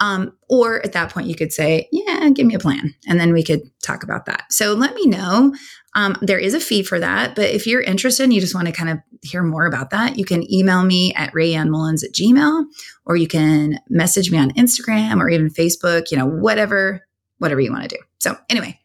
Um, 0.01 0.33
or 0.49 0.83
at 0.85 0.93
that 0.95 1.13
point, 1.13 1.27
you 1.27 1.37
could 1.37 1.53
say, 1.53 1.89
yeah, 1.93 2.31
give 2.31 2.47
me 2.47 2.55
a 2.55 2.59
plan. 2.59 2.95
And 3.07 3.21
then 3.21 3.35
we 3.35 3.45
could 3.45 3.61
talk 3.83 4.03
about 4.03 4.25
that. 4.25 4.45
So 4.51 4.73
let 4.73 4.95
me 4.95 5.07
know. 5.07 5.55
Um, 5.95 6.17
there 6.23 6.39
is 6.39 6.55
a 6.55 6.61
fee 6.61 6.83
for 6.83 6.99
that. 6.99 7.37
But 7.37 7.51
if 7.51 7.67
you're 7.67 7.83
interested 7.83 8.25
and 8.25 8.33
you 8.33 8.41
just 8.41 8.55
want 8.55 8.67
to 8.67 8.73
kind 8.73 8.89
of 8.89 8.99
hear 9.23 9.43
more 9.43 9.67
about 9.67 9.91
that, 9.91 10.19
you 10.19 10.25
can 10.25 10.51
email 10.51 10.83
me 10.85 11.13
at 11.15 11.33
raeannemullins 11.35 12.03
at 12.03 12.15
gmail, 12.15 12.65
or 13.05 13.17
you 13.17 13.29
can 13.29 13.79
message 13.91 14.31
me 14.31 14.39
on 14.39 14.53
Instagram 14.53 15.21
or 15.21 15.29
even 15.29 15.51
Facebook, 15.51 16.11
you 16.11 16.17
know, 16.17 16.27
whatever, 16.27 17.07
whatever 17.39 17.61
you 17.61 17.71
want 17.71 17.89
to 17.89 17.97
do. 17.97 18.03
So 18.19 18.37
anyway, 18.49 18.81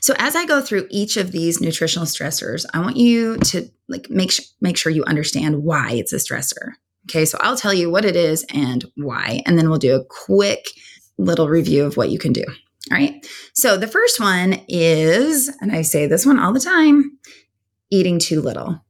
so 0.00 0.14
as 0.18 0.36
I 0.36 0.46
go 0.46 0.60
through 0.60 0.86
each 0.90 1.16
of 1.16 1.32
these 1.32 1.60
nutritional 1.60 2.06
stressors, 2.06 2.64
I 2.72 2.80
want 2.80 2.96
you 2.96 3.36
to 3.36 3.68
like 3.88 4.08
make 4.10 4.32
sh- 4.32 4.48
make 4.60 4.76
sure 4.76 4.92
you 4.92 5.04
understand 5.04 5.62
why 5.62 5.92
it's 5.92 6.12
a 6.12 6.16
stressor. 6.16 6.72
Okay, 7.08 7.24
so 7.24 7.38
I'll 7.40 7.56
tell 7.56 7.74
you 7.74 7.90
what 7.90 8.04
it 8.04 8.16
is 8.16 8.44
and 8.52 8.84
why, 8.96 9.42
and 9.46 9.58
then 9.58 9.68
we'll 9.68 9.78
do 9.78 9.96
a 9.96 10.04
quick 10.04 10.66
little 11.18 11.48
review 11.48 11.84
of 11.84 11.96
what 11.96 12.10
you 12.10 12.18
can 12.18 12.32
do. 12.32 12.44
All 12.90 12.98
right. 12.98 13.26
So 13.54 13.76
the 13.76 13.86
first 13.86 14.20
one 14.20 14.60
is, 14.68 15.54
and 15.60 15.70
I 15.70 15.82
say 15.82 16.06
this 16.06 16.24
one 16.24 16.38
all 16.38 16.52
the 16.52 16.60
time, 16.60 17.18
eating 17.90 18.18
too 18.18 18.40
little. 18.40 18.80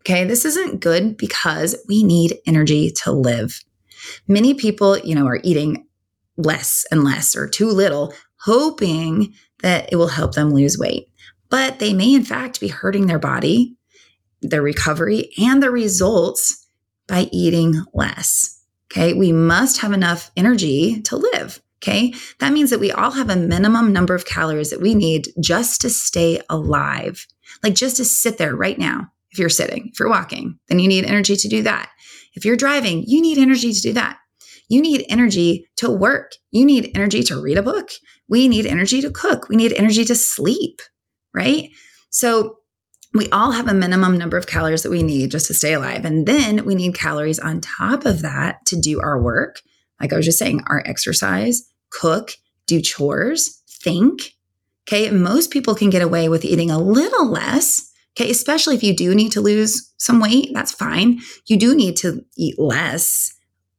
Okay, 0.00 0.24
this 0.24 0.44
isn't 0.44 0.80
good 0.80 1.16
because 1.16 1.76
we 1.88 2.02
need 2.02 2.38
energy 2.46 2.90
to 3.02 3.12
live. 3.12 3.60
Many 4.26 4.54
people, 4.54 4.98
you 4.98 5.14
know, 5.14 5.26
are 5.26 5.40
eating 5.42 5.86
less 6.36 6.86
and 6.90 7.04
less 7.04 7.36
or 7.36 7.48
too 7.48 7.68
little, 7.68 8.14
hoping 8.40 9.34
that 9.62 9.92
it 9.92 9.96
will 9.96 10.08
help 10.08 10.34
them 10.34 10.50
lose 10.50 10.78
weight. 10.78 11.08
But 11.50 11.78
they 11.78 11.92
may, 11.94 12.14
in 12.14 12.24
fact, 12.24 12.60
be 12.60 12.68
hurting 12.68 13.06
their 13.06 13.18
body, 13.18 13.76
their 14.42 14.62
recovery, 14.62 15.30
and 15.42 15.62
the 15.62 15.70
results 15.70 16.66
by 17.06 17.28
eating 17.32 17.82
less. 17.94 18.62
Okay. 18.92 19.14
We 19.14 19.32
must 19.32 19.80
have 19.80 19.92
enough 19.92 20.30
energy 20.36 21.02
to 21.02 21.16
live. 21.16 21.60
Okay. 21.82 22.12
That 22.40 22.52
means 22.52 22.70
that 22.70 22.80
we 22.80 22.90
all 22.90 23.12
have 23.12 23.30
a 23.30 23.36
minimum 23.36 23.92
number 23.92 24.14
of 24.14 24.24
calories 24.24 24.70
that 24.70 24.80
we 24.80 24.94
need 24.94 25.28
just 25.40 25.80
to 25.82 25.90
stay 25.90 26.40
alive, 26.50 27.26
like 27.62 27.74
just 27.74 27.96
to 27.98 28.04
sit 28.04 28.38
there 28.38 28.54
right 28.54 28.78
now. 28.78 29.12
If 29.30 29.38
you're 29.38 29.48
sitting, 29.48 29.90
if 29.92 30.00
you're 30.00 30.08
walking, 30.08 30.58
then 30.68 30.78
you 30.78 30.88
need 30.88 31.04
energy 31.04 31.36
to 31.36 31.48
do 31.48 31.62
that. 31.62 31.90
If 32.34 32.44
you're 32.44 32.56
driving, 32.56 33.04
you 33.06 33.20
need 33.20 33.38
energy 33.38 33.72
to 33.72 33.80
do 33.80 33.92
that. 33.92 34.18
You 34.68 34.82
need 34.82 35.06
energy 35.08 35.66
to 35.76 35.90
work. 35.90 36.32
You 36.50 36.64
need 36.64 36.90
energy 36.94 37.22
to 37.24 37.40
read 37.40 37.58
a 37.58 37.62
book. 37.62 37.90
We 38.28 38.48
need 38.48 38.66
energy 38.66 39.00
to 39.00 39.10
cook. 39.10 39.48
We 39.48 39.56
need 39.56 39.72
energy 39.72 40.04
to 40.04 40.14
sleep, 40.14 40.80
right? 41.34 41.70
So 42.10 42.58
we 43.14 43.28
all 43.30 43.52
have 43.52 43.68
a 43.68 43.74
minimum 43.74 44.18
number 44.18 44.36
of 44.36 44.46
calories 44.46 44.82
that 44.82 44.90
we 44.90 45.02
need 45.02 45.30
just 45.30 45.46
to 45.46 45.54
stay 45.54 45.72
alive. 45.72 46.04
And 46.04 46.26
then 46.26 46.64
we 46.66 46.74
need 46.74 46.94
calories 46.94 47.38
on 47.38 47.60
top 47.60 48.04
of 48.04 48.22
that 48.22 48.64
to 48.66 48.78
do 48.78 49.00
our 49.00 49.20
work. 49.20 49.62
Like 50.00 50.12
I 50.12 50.16
was 50.16 50.26
just 50.26 50.38
saying, 50.38 50.62
our 50.66 50.82
exercise, 50.84 51.68
cook, 51.90 52.32
do 52.66 52.80
chores, 52.80 53.62
think. 53.82 54.34
Okay. 54.86 55.10
Most 55.10 55.50
people 55.50 55.74
can 55.74 55.90
get 55.90 56.02
away 56.02 56.28
with 56.28 56.44
eating 56.44 56.70
a 56.70 56.78
little 56.78 57.26
less. 57.26 57.90
Okay. 58.18 58.30
Especially 58.30 58.74
if 58.74 58.82
you 58.82 58.94
do 58.94 59.14
need 59.14 59.32
to 59.32 59.40
lose 59.40 59.92
some 59.96 60.20
weight, 60.20 60.50
that's 60.52 60.72
fine. 60.72 61.20
You 61.46 61.56
do 61.56 61.74
need 61.74 61.96
to 61.98 62.24
eat 62.36 62.58
less, 62.58 63.32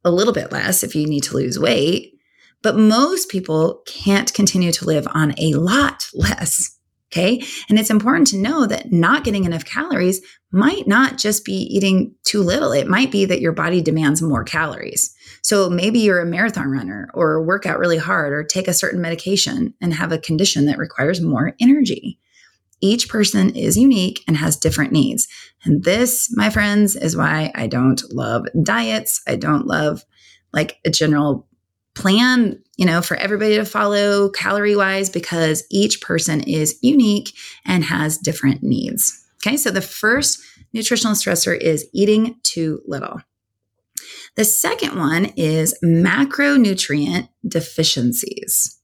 a 0.04 0.10
little 0.10 0.32
bit 0.32 0.52
less 0.52 0.82
if 0.82 0.94
you 0.94 1.06
need 1.06 1.22
to 1.24 1.34
lose 1.34 1.58
weight. 1.58 2.14
But 2.62 2.76
most 2.76 3.30
people 3.30 3.82
can't 3.86 4.32
continue 4.34 4.72
to 4.72 4.84
live 4.84 5.06
on 5.12 5.34
a 5.38 5.54
lot 5.54 6.06
less. 6.14 6.76
Okay. 7.12 7.42
And 7.68 7.76
it's 7.76 7.90
important 7.90 8.28
to 8.28 8.38
know 8.38 8.66
that 8.66 8.92
not 8.92 9.24
getting 9.24 9.44
enough 9.44 9.64
calories 9.64 10.20
might 10.52 10.86
not 10.86 11.18
just 11.18 11.44
be 11.44 11.54
eating 11.54 12.14
too 12.22 12.40
little. 12.40 12.70
It 12.70 12.86
might 12.86 13.10
be 13.10 13.24
that 13.24 13.40
your 13.40 13.50
body 13.50 13.82
demands 13.82 14.22
more 14.22 14.44
calories. 14.44 15.12
So 15.42 15.68
maybe 15.68 15.98
you're 15.98 16.20
a 16.20 16.26
marathon 16.26 16.70
runner 16.70 17.08
or 17.12 17.42
work 17.42 17.66
out 17.66 17.80
really 17.80 17.98
hard 17.98 18.32
or 18.32 18.44
take 18.44 18.68
a 18.68 18.72
certain 18.72 19.00
medication 19.00 19.74
and 19.80 19.92
have 19.92 20.12
a 20.12 20.18
condition 20.18 20.66
that 20.66 20.78
requires 20.78 21.20
more 21.20 21.54
energy. 21.60 22.20
Each 22.80 23.08
person 23.08 23.56
is 23.56 23.76
unique 23.76 24.22
and 24.28 24.36
has 24.36 24.56
different 24.56 24.92
needs. 24.92 25.26
And 25.64 25.84
this, 25.84 26.34
my 26.36 26.50
friends, 26.50 26.96
is 26.96 27.16
why 27.16 27.52
I 27.54 27.66
don't 27.66 28.02
love 28.12 28.46
diets. 28.62 29.20
I 29.26 29.36
don't 29.36 29.66
love 29.66 30.04
like 30.52 30.78
a 30.84 30.90
general 30.90 31.46
plan, 31.94 32.62
you 32.76 32.86
know, 32.86 33.02
for 33.02 33.16
everybody 33.16 33.56
to 33.56 33.64
follow 33.64 34.30
calorie 34.30 34.76
wise 34.76 35.10
because 35.10 35.64
each 35.70 36.00
person 36.00 36.40
is 36.40 36.78
unique 36.82 37.32
and 37.66 37.84
has 37.84 38.16
different 38.16 38.62
needs. 38.62 39.24
Okay, 39.46 39.56
so 39.56 39.70
the 39.70 39.82
first 39.82 40.40
nutritional 40.72 41.14
stressor 41.14 41.58
is 41.58 41.88
eating 41.92 42.36
too 42.42 42.80
little. 42.86 43.20
The 44.36 44.44
second 44.44 44.96
one 44.96 45.26
is 45.36 45.74
macronutrient 45.82 47.28
deficiencies. 47.46 48.79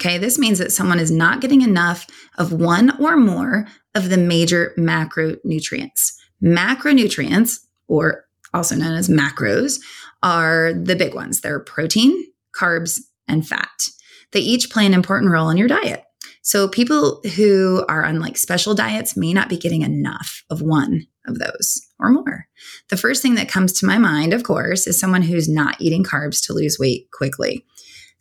Okay, 0.00 0.18
this 0.18 0.38
means 0.38 0.58
that 0.58 0.72
someone 0.72 0.98
is 0.98 1.10
not 1.10 1.40
getting 1.40 1.62
enough 1.62 2.06
of 2.38 2.52
one 2.52 2.98
or 3.00 3.16
more 3.16 3.66
of 3.94 4.08
the 4.08 4.16
major 4.16 4.72
macronutrients. 4.78 6.12
Macronutrients, 6.42 7.58
or 7.88 8.24
also 8.54 8.74
known 8.74 8.94
as 8.94 9.08
macros, 9.08 9.80
are 10.22 10.72
the 10.72 10.96
big 10.96 11.14
ones. 11.14 11.40
They're 11.40 11.60
protein, 11.60 12.24
carbs, 12.56 13.00
and 13.28 13.46
fat. 13.46 13.88
They 14.32 14.40
each 14.40 14.70
play 14.70 14.86
an 14.86 14.94
important 14.94 15.30
role 15.30 15.50
in 15.50 15.56
your 15.56 15.68
diet. 15.68 16.04
So 16.42 16.66
people 16.68 17.20
who 17.36 17.84
are 17.88 18.04
on 18.04 18.18
like 18.18 18.36
special 18.36 18.74
diets 18.74 19.16
may 19.16 19.32
not 19.32 19.48
be 19.48 19.56
getting 19.56 19.82
enough 19.82 20.42
of 20.50 20.60
one 20.60 21.06
of 21.26 21.38
those 21.38 21.80
or 22.00 22.10
more. 22.10 22.46
The 22.88 22.96
first 22.96 23.22
thing 23.22 23.36
that 23.36 23.48
comes 23.48 23.72
to 23.74 23.86
my 23.86 23.96
mind, 23.96 24.32
of 24.32 24.42
course, 24.42 24.88
is 24.88 24.98
someone 24.98 25.22
who's 25.22 25.48
not 25.48 25.80
eating 25.80 26.02
carbs 26.02 26.44
to 26.46 26.52
lose 26.52 26.78
weight 26.80 27.06
quickly. 27.12 27.64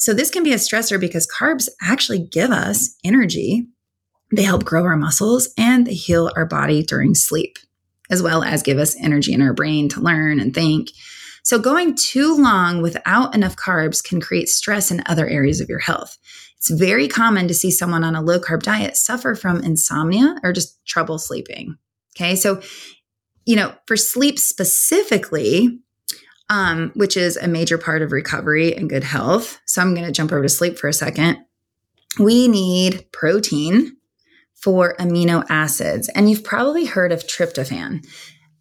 So 0.01 0.15
this 0.15 0.31
can 0.31 0.41
be 0.41 0.51
a 0.51 0.55
stressor 0.55 0.99
because 0.99 1.27
carbs 1.27 1.69
actually 1.79 2.27
give 2.27 2.49
us 2.49 2.97
energy. 3.03 3.67
They 4.35 4.41
help 4.41 4.65
grow 4.65 4.83
our 4.83 4.97
muscles 4.97 5.49
and 5.59 5.85
they 5.85 5.93
heal 5.93 6.31
our 6.35 6.47
body 6.47 6.81
during 6.81 7.13
sleep, 7.13 7.59
as 8.09 8.23
well 8.23 8.43
as 8.43 8.63
give 8.63 8.79
us 8.79 8.95
energy 8.99 9.31
in 9.31 9.43
our 9.43 9.53
brain 9.53 9.89
to 9.89 10.01
learn 10.01 10.39
and 10.39 10.55
think. 10.55 10.89
So, 11.43 11.59
going 11.59 11.93
too 11.93 12.35
long 12.35 12.81
without 12.81 13.35
enough 13.35 13.55
carbs 13.55 14.03
can 14.03 14.19
create 14.19 14.49
stress 14.49 14.89
in 14.89 15.03
other 15.05 15.27
areas 15.27 15.61
of 15.61 15.69
your 15.69 15.77
health. 15.77 16.17
It's 16.57 16.71
very 16.71 17.07
common 17.07 17.47
to 17.47 17.53
see 17.53 17.69
someone 17.69 18.03
on 18.03 18.15
a 18.15 18.23
low 18.23 18.39
carb 18.39 18.63
diet 18.63 18.97
suffer 18.97 19.35
from 19.35 19.63
insomnia 19.63 20.35
or 20.41 20.51
just 20.51 20.83
trouble 20.83 21.19
sleeping. 21.19 21.75
Okay. 22.15 22.35
So, 22.35 22.59
you 23.45 23.55
know, 23.55 23.75
for 23.85 23.95
sleep 23.95 24.39
specifically, 24.39 25.79
um, 26.51 26.91
which 26.93 27.17
is 27.17 27.37
a 27.37 27.47
major 27.47 27.79
part 27.79 28.03
of 28.03 28.11
recovery 28.11 28.75
and 28.75 28.89
good 28.89 29.03
health. 29.03 29.59
So, 29.65 29.81
I'm 29.81 29.95
going 29.95 30.05
to 30.05 30.11
jump 30.11 30.31
over 30.31 30.43
to 30.43 30.49
sleep 30.49 30.77
for 30.77 30.87
a 30.87 30.93
second. 30.93 31.39
We 32.19 32.47
need 32.47 33.11
protein 33.11 33.97
for 34.61 34.95
amino 34.99 35.43
acids. 35.49 36.09
And 36.09 36.29
you've 36.29 36.43
probably 36.43 36.85
heard 36.85 37.11
of 37.11 37.25
tryptophan. 37.25 38.05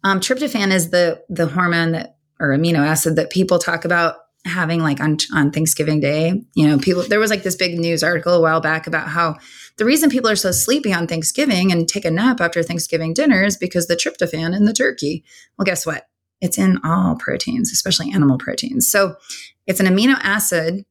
Um, 0.03 0.19
tryptophan 0.19 0.71
is 0.71 0.89
the 0.89 1.21
the 1.29 1.47
hormone 1.47 1.91
that 1.91 2.15
or 2.39 2.49
amino 2.49 2.79
acid 2.79 3.15
that 3.17 3.29
people 3.29 3.59
talk 3.59 3.85
about 3.85 4.15
having 4.45 4.81
like 4.81 4.99
on 4.99 5.17
on 5.33 5.51
Thanksgiving 5.51 5.99
Day. 5.99 6.41
You 6.55 6.67
know, 6.67 6.79
people 6.79 7.03
there 7.03 7.19
was 7.19 7.29
like 7.29 7.43
this 7.43 7.55
big 7.55 7.77
news 7.77 8.01
article 8.01 8.33
a 8.33 8.41
while 8.41 8.61
back 8.61 8.87
about 8.87 9.09
how 9.09 9.35
the 9.77 9.85
reason 9.85 10.09
people 10.09 10.29
are 10.29 10.35
so 10.35 10.51
sleepy 10.51 10.91
on 10.91 11.07
Thanksgiving 11.07 11.71
and 11.71 11.87
take 11.87 12.05
a 12.05 12.11
nap 12.11 12.41
after 12.41 12.63
Thanksgiving 12.63 13.13
dinner 13.13 13.43
is 13.43 13.57
because 13.57 13.87
the 13.87 13.95
tryptophan 13.95 14.55
in 14.55 14.65
the 14.65 14.73
turkey. 14.73 15.23
Well, 15.57 15.65
guess 15.65 15.85
what? 15.85 16.07
It's 16.41 16.57
in 16.57 16.79
all 16.83 17.15
proteins, 17.15 17.71
especially 17.71 18.11
animal 18.11 18.37
proteins. 18.37 18.89
So, 18.89 19.15
it's 19.67 19.79
an 19.79 19.85
amino 19.85 20.15
acid 20.21 20.85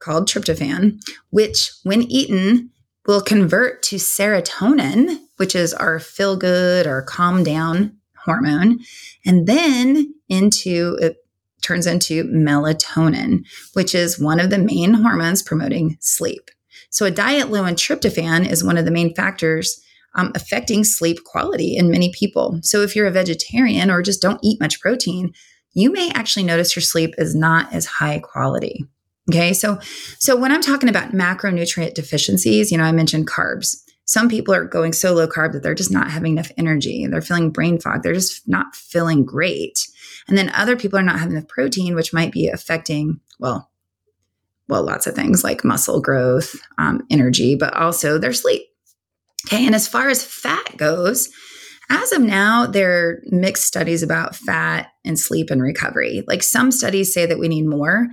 called 0.00 0.26
tryptophan, 0.26 1.00
which 1.30 1.70
when 1.84 2.02
eaten 2.02 2.70
will 3.06 3.20
convert 3.20 3.82
to 3.84 3.96
serotonin, 3.96 5.20
which 5.36 5.54
is 5.54 5.72
our 5.72 5.98
feel 5.98 6.36
good 6.36 6.86
or 6.86 7.02
calm 7.02 7.44
down 7.44 7.96
hormone, 8.24 8.80
and 9.24 9.46
then 9.46 10.14
into 10.28 10.98
it 11.00 11.16
turns 11.62 11.86
into 11.86 12.24
melatonin, 12.24 13.44
which 13.74 13.94
is 13.94 14.18
one 14.18 14.40
of 14.40 14.50
the 14.50 14.58
main 14.58 14.94
hormones 14.94 15.42
promoting 15.42 15.96
sleep. 16.00 16.50
So, 16.90 17.06
a 17.06 17.10
diet 17.10 17.50
low 17.50 17.64
in 17.66 17.74
tryptophan 17.74 18.50
is 18.50 18.64
one 18.64 18.76
of 18.76 18.84
the 18.84 18.90
main 18.90 19.14
factors 19.14 19.80
um, 20.14 20.32
affecting 20.34 20.84
sleep 20.84 21.24
quality 21.24 21.76
in 21.76 21.90
many 21.90 22.12
people. 22.12 22.58
So, 22.62 22.82
if 22.82 22.94
you're 22.94 23.06
a 23.06 23.12
vegetarian 23.12 23.90
or 23.90 24.02
just 24.02 24.22
don't 24.22 24.40
eat 24.42 24.60
much 24.60 24.80
protein, 24.80 25.32
you 25.72 25.92
may 25.92 26.10
actually 26.14 26.44
notice 26.44 26.74
your 26.74 26.82
sleep 26.82 27.14
is 27.18 27.34
not 27.34 27.72
as 27.72 27.86
high 27.86 28.18
quality. 28.18 28.84
Okay, 29.28 29.52
so 29.52 29.78
so 30.18 30.36
when 30.36 30.52
I'm 30.52 30.62
talking 30.62 30.88
about 30.88 31.12
macronutrient 31.12 31.94
deficiencies, 31.94 32.72
you 32.72 32.78
know, 32.78 32.84
I 32.84 32.92
mentioned 32.92 33.28
carbs 33.28 33.76
some 34.10 34.28
people 34.28 34.52
are 34.52 34.64
going 34.64 34.92
so 34.92 35.14
low 35.14 35.28
carb 35.28 35.52
that 35.52 35.62
they're 35.62 35.72
just 35.72 35.92
not 35.92 36.10
having 36.10 36.32
enough 36.32 36.50
energy. 36.58 37.06
They're 37.06 37.22
feeling 37.22 37.50
brain 37.50 37.78
fog. 37.78 38.02
They're 38.02 38.12
just 38.12 38.48
not 38.48 38.74
feeling 38.74 39.24
great. 39.24 39.86
And 40.26 40.36
then 40.36 40.50
other 40.50 40.76
people 40.76 40.98
are 40.98 41.04
not 41.04 41.20
having 41.20 41.36
enough 41.36 41.46
protein, 41.46 41.94
which 41.94 42.12
might 42.12 42.32
be 42.32 42.48
affecting, 42.48 43.20
well, 43.38 43.70
well, 44.68 44.82
lots 44.82 45.06
of 45.06 45.14
things 45.14 45.44
like 45.44 45.62
muscle 45.62 46.00
growth, 46.00 46.56
um, 46.76 47.06
energy, 47.08 47.54
but 47.54 47.72
also 47.74 48.18
their 48.18 48.32
sleep. 48.32 48.62
Okay. 49.46 49.66
And 49.66 49.74
as 49.74 49.88
far 49.88 50.08
as 50.08 50.24
fat 50.24 50.76
goes, 50.76 51.30
as 51.88 52.12
of 52.12 52.22
now, 52.22 52.66
there 52.66 52.92
are 52.92 53.22
mixed 53.26 53.64
studies 53.64 54.02
about 54.02 54.36
fat 54.36 54.88
and 55.04 55.18
sleep 55.18 55.50
and 55.50 55.60
recovery. 55.60 56.22
Like 56.26 56.42
some 56.42 56.70
studies 56.70 57.12
say 57.12 57.26
that 57.26 57.38
we 57.38 57.48
need 57.48 57.66
more, 57.66 58.08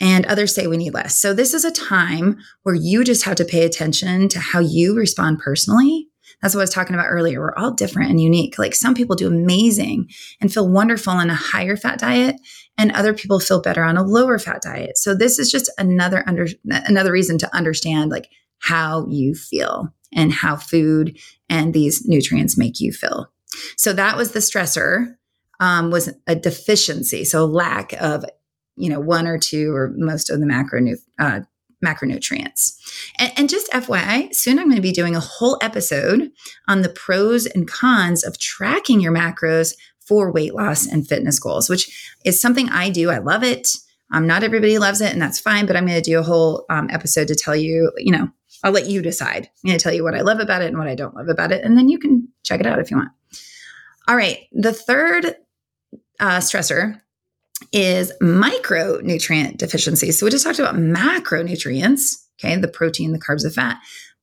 and 0.00 0.26
others 0.26 0.54
say 0.54 0.66
we 0.66 0.76
need 0.76 0.92
less. 0.92 1.18
So 1.18 1.32
this 1.32 1.54
is 1.54 1.64
a 1.64 1.70
time 1.70 2.36
where 2.64 2.74
you 2.74 3.02
just 3.04 3.24
have 3.24 3.36
to 3.36 3.44
pay 3.44 3.64
attention 3.64 4.28
to 4.28 4.40
how 4.40 4.58
you 4.58 4.94
respond 4.94 5.38
personally. 5.38 6.08
That's 6.42 6.54
what 6.54 6.60
I 6.60 6.64
was 6.64 6.70
talking 6.70 6.94
about 6.94 7.06
earlier. 7.08 7.40
We're 7.40 7.54
all 7.56 7.72
different 7.72 8.10
and 8.10 8.20
unique. 8.20 8.58
Like 8.58 8.74
some 8.74 8.94
people 8.94 9.16
do 9.16 9.28
amazing 9.28 10.10
and 10.40 10.52
feel 10.52 10.68
wonderful 10.68 11.12
on 11.14 11.30
a 11.30 11.34
higher 11.34 11.76
fat 11.76 11.98
diet, 11.98 12.36
and 12.76 12.92
other 12.92 13.14
people 13.14 13.40
feel 13.40 13.62
better 13.62 13.82
on 13.82 13.96
a 13.96 14.04
lower 14.04 14.38
fat 14.38 14.60
diet. 14.60 14.98
So 14.98 15.14
this 15.14 15.38
is 15.38 15.50
just 15.50 15.70
another 15.78 16.24
under 16.26 16.46
another 16.68 17.12
reason 17.12 17.38
to 17.38 17.56
understand 17.56 18.10
like 18.10 18.28
how 18.58 19.06
you 19.08 19.34
feel 19.34 19.88
and 20.14 20.32
how 20.32 20.56
food 20.56 21.18
and 21.48 21.74
these 21.74 22.06
nutrients 22.06 22.56
make 22.56 22.80
you 22.80 22.92
feel. 22.92 23.30
So 23.76 23.92
that 23.92 24.16
was 24.16 24.32
the 24.32 24.40
stressor 24.40 25.16
um, 25.60 25.90
was 25.90 26.10
a 26.26 26.34
deficiency, 26.34 27.24
so 27.24 27.44
lack 27.44 27.92
of 27.94 28.24
you 28.76 28.88
know, 28.88 29.00
one 29.00 29.26
or 29.26 29.38
two 29.38 29.74
or 29.74 29.92
most 29.96 30.30
of 30.30 30.40
the 30.40 30.98
uh, 31.18 31.40
macronutrients. 31.84 32.76
And, 33.18 33.32
and, 33.36 33.48
just 33.48 33.70
FYI, 33.70 34.34
soon 34.34 34.58
I'm 34.58 34.66
going 34.66 34.76
to 34.76 34.82
be 34.82 34.92
doing 34.92 35.14
a 35.14 35.20
whole 35.20 35.58
episode 35.62 36.30
on 36.66 36.82
the 36.82 36.88
pros 36.88 37.46
and 37.46 37.68
cons 37.68 38.24
of 38.24 38.38
tracking 38.38 39.00
your 39.00 39.12
macros 39.12 39.74
for 40.00 40.32
weight 40.32 40.54
loss 40.54 40.86
and 40.86 41.06
fitness 41.06 41.38
goals, 41.38 41.68
which 41.68 42.14
is 42.24 42.40
something 42.40 42.68
I 42.70 42.90
do. 42.90 43.10
I 43.10 43.18
love 43.18 43.42
it. 43.42 43.68
Um, 44.12 44.26
not 44.26 44.42
everybody 44.42 44.78
loves 44.78 45.00
it, 45.00 45.12
and 45.12 45.20
that's 45.20 45.40
fine. 45.40 45.66
But 45.66 45.76
I'm 45.76 45.86
going 45.86 46.00
to 46.00 46.10
do 46.10 46.18
a 46.18 46.22
whole 46.22 46.66
um, 46.68 46.88
episode 46.90 47.28
to 47.28 47.34
tell 47.34 47.56
you, 47.56 47.90
you 47.96 48.12
know, 48.12 48.28
I'll 48.64 48.72
let 48.72 48.88
you 48.88 49.02
decide. 49.02 49.50
I'm 49.62 49.68
going 49.68 49.78
to 49.78 49.82
tell 49.82 49.92
you 49.92 50.02
what 50.02 50.14
I 50.14 50.22
love 50.22 50.40
about 50.40 50.62
it 50.62 50.68
and 50.68 50.78
what 50.78 50.88
I 50.88 50.94
don't 50.94 51.14
love 51.14 51.28
about 51.28 51.52
it, 51.52 51.62
and 51.64 51.76
then 51.76 51.90
you 51.90 51.98
can 51.98 52.26
check 52.42 52.60
it 52.60 52.66
out 52.66 52.78
if 52.78 52.90
you 52.90 52.96
want. 52.96 53.10
All 54.08 54.16
right, 54.16 54.38
the 54.52 54.72
third 54.72 55.36
uh, 56.18 56.38
stressor 56.38 57.00
is 57.72 58.12
micronutrient 58.22 59.58
deficiency. 59.58 60.12
So 60.12 60.24
we 60.24 60.30
just 60.30 60.44
talked 60.44 60.58
about 60.58 60.76
macronutrients, 60.76 62.24
okay, 62.38 62.56
the 62.56 62.68
protein, 62.68 63.12
the 63.12 63.20
carbs, 63.20 63.42
the 63.42 63.50
fat. 63.50 63.78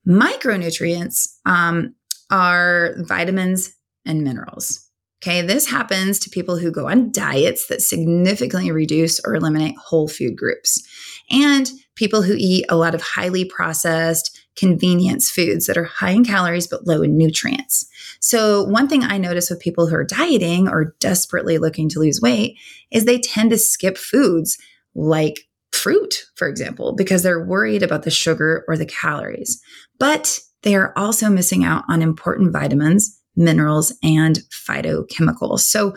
Micronutrients 0.08 1.28
um, 1.46 1.94
are 2.32 2.96
vitamins 2.98 3.76
and 4.06 4.24
minerals. 4.24 4.88
Okay, 5.24 5.44
this 5.44 5.70
happens 5.70 6.18
to 6.20 6.32
people 6.32 6.58
who 6.58 6.72
go 6.72 6.88
on 6.88 7.12
diets 7.12 7.68
that 7.68 7.84
significantly 7.84 8.72
reduce 8.72 9.20
or 9.24 9.36
eliminate 9.36 9.76
whole 9.78 10.08
food 10.08 10.36
groups, 10.36 10.82
and 11.30 11.70
people 11.96 12.22
who 12.22 12.36
eat 12.38 12.66
a 12.70 12.76
lot 12.76 12.96
of 12.96 13.02
highly 13.02 13.46
processed, 13.46 14.38
convenience 14.56 15.30
foods 15.30 15.66
that 15.66 15.78
are 15.78 15.84
high 15.84 16.12
in 16.12 16.26
calories 16.26 16.68
but 16.68 16.86
low 16.86 17.02
in 17.02 17.18
nutrients. 17.18 17.86
So, 18.20 18.64
one 18.64 18.88
thing 18.88 19.04
I 19.04 19.18
notice 19.18 19.50
with 19.50 19.60
people 19.60 19.88
who 19.88 19.96
are 19.96 20.04
dieting 20.04 20.68
or 20.68 20.96
desperately 21.00 21.58
looking 21.58 21.90
to 21.90 22.00
lose 22.00 22.22
weight 22.22 22.58
is 22.92 23.06
they 23.06 23.20
tend 23.20 23.52
to 23.52 23.58
skip 23.58 23.98
foods 23.98 24.58
like 24.94 25.48
fruit, 25.72 26.26
for 26.36 26.48
example, 26.48 26.94
because 26.94 27.24
they're 27.24 27.46
worried 27.46 27.84
about 27.84 28.04
the 28.04 28.12
sugar 28.12 28.66
or 28.68 28.78
the 28.78 28.86
calories. 28.86 29.62
But 30.00 30.40
they 30.64 30.76
are 30.76 30.94
also 30.96 31.30
missing 31.30 31.64
out 31.64 31.84
on 31.88 32.02
important 32.02 32.52
vitamins, 32.52 33.20
minerals, 33.36 33.94
and 34.04 34.40
phytochemicals. 34.52 35.62
So, 35.62 35.96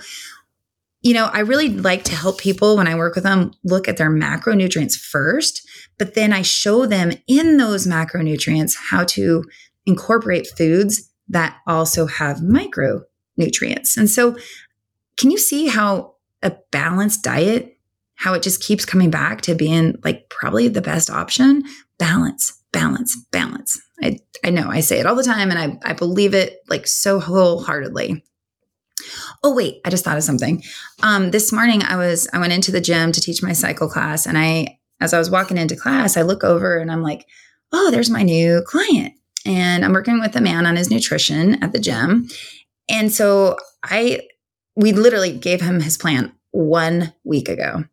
you 1.05 1.13
know, 1.13 1.27
I 1.27 1.41
really 1.41 1.69
like 1.69 2.03
to 2.05 2.17
help 2.17 2.39
people 2.39 2.79
when 2.79 2.89
I 2.89 2.95
work 2.95 3.15
with 3.15 3.25
them 3.25 3.53
look 3.63 3.89
at 3.89 3.99
their 3.99 4.11
macronutrients 4.11 4.97
first, 4.97 5.69
but 5.99 6.15
then 6.15 6.33
I 6.33 6.41
show 6.41 6.87
them 6.87 7.13
in 7.29 7.59
those 7.59 7.87
macronutrients 7.87 8.75
how 8.91 9.05
to 9.05 9.45
incorporate 9.85 10.49
foods 10.57 11.11
that 11.29 11.59
also 11.67 12.07
have 12.07 12.39
micronutrients. 12.39 13.99
And 13.99 14.09
so, 14.09 14.37
can 15.19 15.31
you 15.31 15.39
see 15.39 15.67
how 15.67 16.15
a 16.43 16.57
balanced 16.73 17.23
diet, 17.23 17.77
how 18.15 18.33
it 18.33 18.43
just 18.43 18.63
keeps 18.63 18.87
coming 18.87 19.11
back 19.11 19.43
to 19.43 19.55
being 19.55 19.97
like 20.05 20.31
probably 20.31 20.69
the 20.69 20.83
best 20.83 21.11
option? 21.11 21.65
Balance, 21.99 22.63
balance, 22.73 23.15
balance. 23.31 23.79
I, 24.03 24.19
I 24.43 24.51
know 24.51 24.71
I 24.71 24.81
say 24.81 25.01
it 25.01 25.07
all 25.07 25.15
the 25.15 25.23
time 25.23 25.51
and 25.51 25.59
I, 25.59 25.91
I 25.91 25.93
believe 25.93 26.33
it 26.33 26.61
like 26.69 26.87
so 26.87 27.21
wholeheartedly. 27.21 28.25
Oh 29.43 29.55
wait, 29.55 29.81
I 29.85 29.91
just 29.91 30.05
thought 30.05 30.17
of 30.17 30.23
something. 30.23 30.63
Um, 31.03 31.31
this 31.31 31.53
morning 31.53 31.83
I 31.83 31.97
was 31.97 32.29
I 32.33 32.39
went 32.39 32.53
into 32.53 32.73
the 32.73 32.81
gym 32.81 33.13
to 33.13 33.21
teach 33.21 33.43
my 33.43 33.53
cycle 33.53 33.89
class, 33.89 34.27
and 34.27 34.39
I 34.39 34.79
as 35.01 35.13
I 35.13 35.19
was 35.19 35.31
walking 35.31 35.59
into 35.59 35.77
class, 35.77 36.17
I 36.17 36.23
look 36.23 36.45
over 36.45 36.79
and 36.79 36.91
I'm 36.91 37.03
like, 37.03 37.27
oh, 37.73 37.91
there's 37.91 38.11
my 38.11 38.23
new 38.23 38.63
client, 38.67 39.15
and 39.45 39.85
I'm 39.85 39.93
working 39.93 40.21
with 40.21 40.37
a 40.37 40.41
man 40.41 40.67
on 40.67 40.77
his 40.77 40.91
nutrition 40.91 41.63
at 41.63 41.73
the 41.73 41.81
gym, 41.81 42.29
and 42.89 43.13
so 43.13 43.57
I 43.83 44.21
we 44.77 44.93
literally 44.93 45.37
gave 45.37 45.61
him 45.61 45.81
his 45.81 45.97
plan 45.97 46.33
one 46.51 47.13
week 47.25 47.49
ago. 47.49 47.85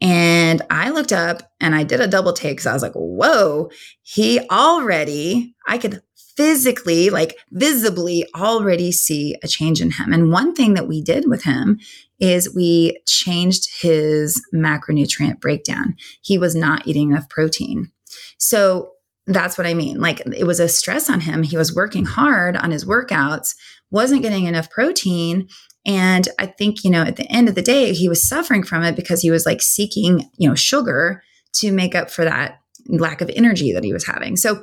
And 0.00 0.62
I 0.70 0.90
looked 0.90 1.12
up 1.12 1.42
and 1.60 1.74
I 1.74 1.82
did 1.82 2.00
a 2.00 2.06
double 2.06 2.32
take 2.32 2.52
because 2.52 2.66
I 2.66 2.72
was 2.72 2.82
like, 2.82 2.92
whoa, 2.92 3.70
he 4.02 4.40
already, 4.48 5.56
I 5.66 5.78
could 5.78 6.02
physically, 6.38 7.10
like 7.10 7.36
visibly 7.50 8.24
already 8.36 8.92
see 8.92 9.34
a 9.42 9.48
change 9.48 9.80
in 9.80 9.90
him. 9.90 10.12
And 10.12 10.30
one 10.30 10.54
thing 10.54 10.74
that 10.74 10.86
we 10.86 11.02
did 11.02 11.28
with 11.28 11.42
him 11.42 11.80
is 12.20 12.54
we 12.54 12.96
changed 13.08 13.68
his 13.80 14.40
macronutrient 14.54 15.40
breakdown. 15.40 15.96
He 16.22 16.38
was 16.38 16.54
not 16.54 16.86
eating 16.86 17.10
enough 17.10 17.28
protein. 17.28 17.90
So 18.38 18.92
that's 19.26 19.58
what 19.58 19.66
I 19.66 19.74
mean. 19.74 20.00
Like 20.00 20.20
it 20.26 20.44
was 20.46 20.60
a 20.60 20.68
stress 20.68 21.10
on 21.10 21.22
him. 21.22 21.42
He 21.42 21.56
was 21.56 21.74
working 21.74 22.04
hard 22.04 22.56
on 22.56 22.70
his 22.70 22.84
workouts, 22.84 23.56
wasn't 23.90 24.22
getting 24.22 24.44
enough 24.44 24.70
protein. 24.70 25.48
And 25.84 26.28
I 26.38 26.46
think, 26.46 26.84
you 26.84 26.90
know, 26.90 27.02
at 27.02 27.16
the 27.16 27.26
end 27.32 27.48
of 27.48 27.56
the 27.56 27.62
day, 27.62 27.94
he 27.94 28.08
was 28.08 28.28
suffering 28.28 28.62
from 28.62 28.84
it 28.84 28.94
because 28.94 29.22
he 29.22 29.32
was 29.32 29.44
like 29.44 29.60
seeking, 29.60 30.30
you 30.36 30.48
know, 30.48 30.54
sugar 30.54 31.20
to 31.54 31.72
make 31.72 31.96
up 31.96 32.10
for 32.10 32.24
that 32.24 32.60
lack 32.86 33.20
of 33.20 33.30
energy 33.34 33.72
that 33.72 33.82
he 33.82 33.92
was 33.92 34.06
having. 34.06 34.36
So 34.36 34.62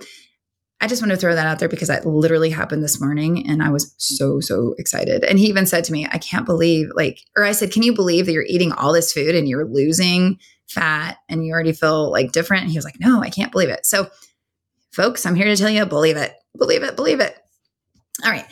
I 0.81 0.87
just 0.87 1.01
want 1.01 1.11
to 1.11 1.17
throw 1.17 1.33
that 1.33 1.47
out 1.47 1.59
there 1.59 1.69
because 1.69 1.87
that 1.87 2.05
literally 2.05 2.49
happened 2.49 2.83
this 2.83 2.99
morning 2.99 3.47
and 3.47 3.63
I 3.63 3.69
was 3.69 3.95
so, 3.97 4.39
so 4.41 4.75
excited. 4.77 5.23
And 5.23 5.39
he 5.39 5.47
even 5.47 5.65
said 5.65 5.85
to 5.85 5.91
me, 5.91 6.05
I 6.11 6.17
can't 6.17 6.45
believe, 6.45 6.89
like, 6.95 7.21
or 7.37 7.43
I 7.43 7.53
said, 7.53 7.71
Can 7.71 7.81
you 7.81 7.93
believe 7.93 8.25
that 8.25 8.33
you're 8.33 8.45
eating 8.47 8.73
all 8.73 8.91
this 8.91 9.13
food 9.13 9.35
and 9.35 9.47
you're 9.47 9.65
losing 9.65 10.37
fat 10.67 11.17
and 11.29 11.45
you 11.45 11.53
already 11.53 11.71
feel 11.71 12.11
like 12.11 12.33
different? 12.33 12.63
And 12.63 12.71
he 12.71 12.77
was 12.77 12.85
like, 12.85 12.99
No, 12.99 13.21
I 13.21 13.29
can't 13.29 13.51
believe 13.51 13.69
it. 13.69 13.85
So, 13.85 14.09
folks, 14.91 15.25
I'm 15.25 15.35
here 15.35 15.45
to 15.45 15.55
tell 15.55 15.69
you, 15.69 15.85
believe 15.85 16.17
it, 16.17 16.33
believe 16.57 16.83
it, 16.83 16.95
believe 16.95 17.21
it. 17.21 17.37
All 18.23 18.31
right. 18.31 18.45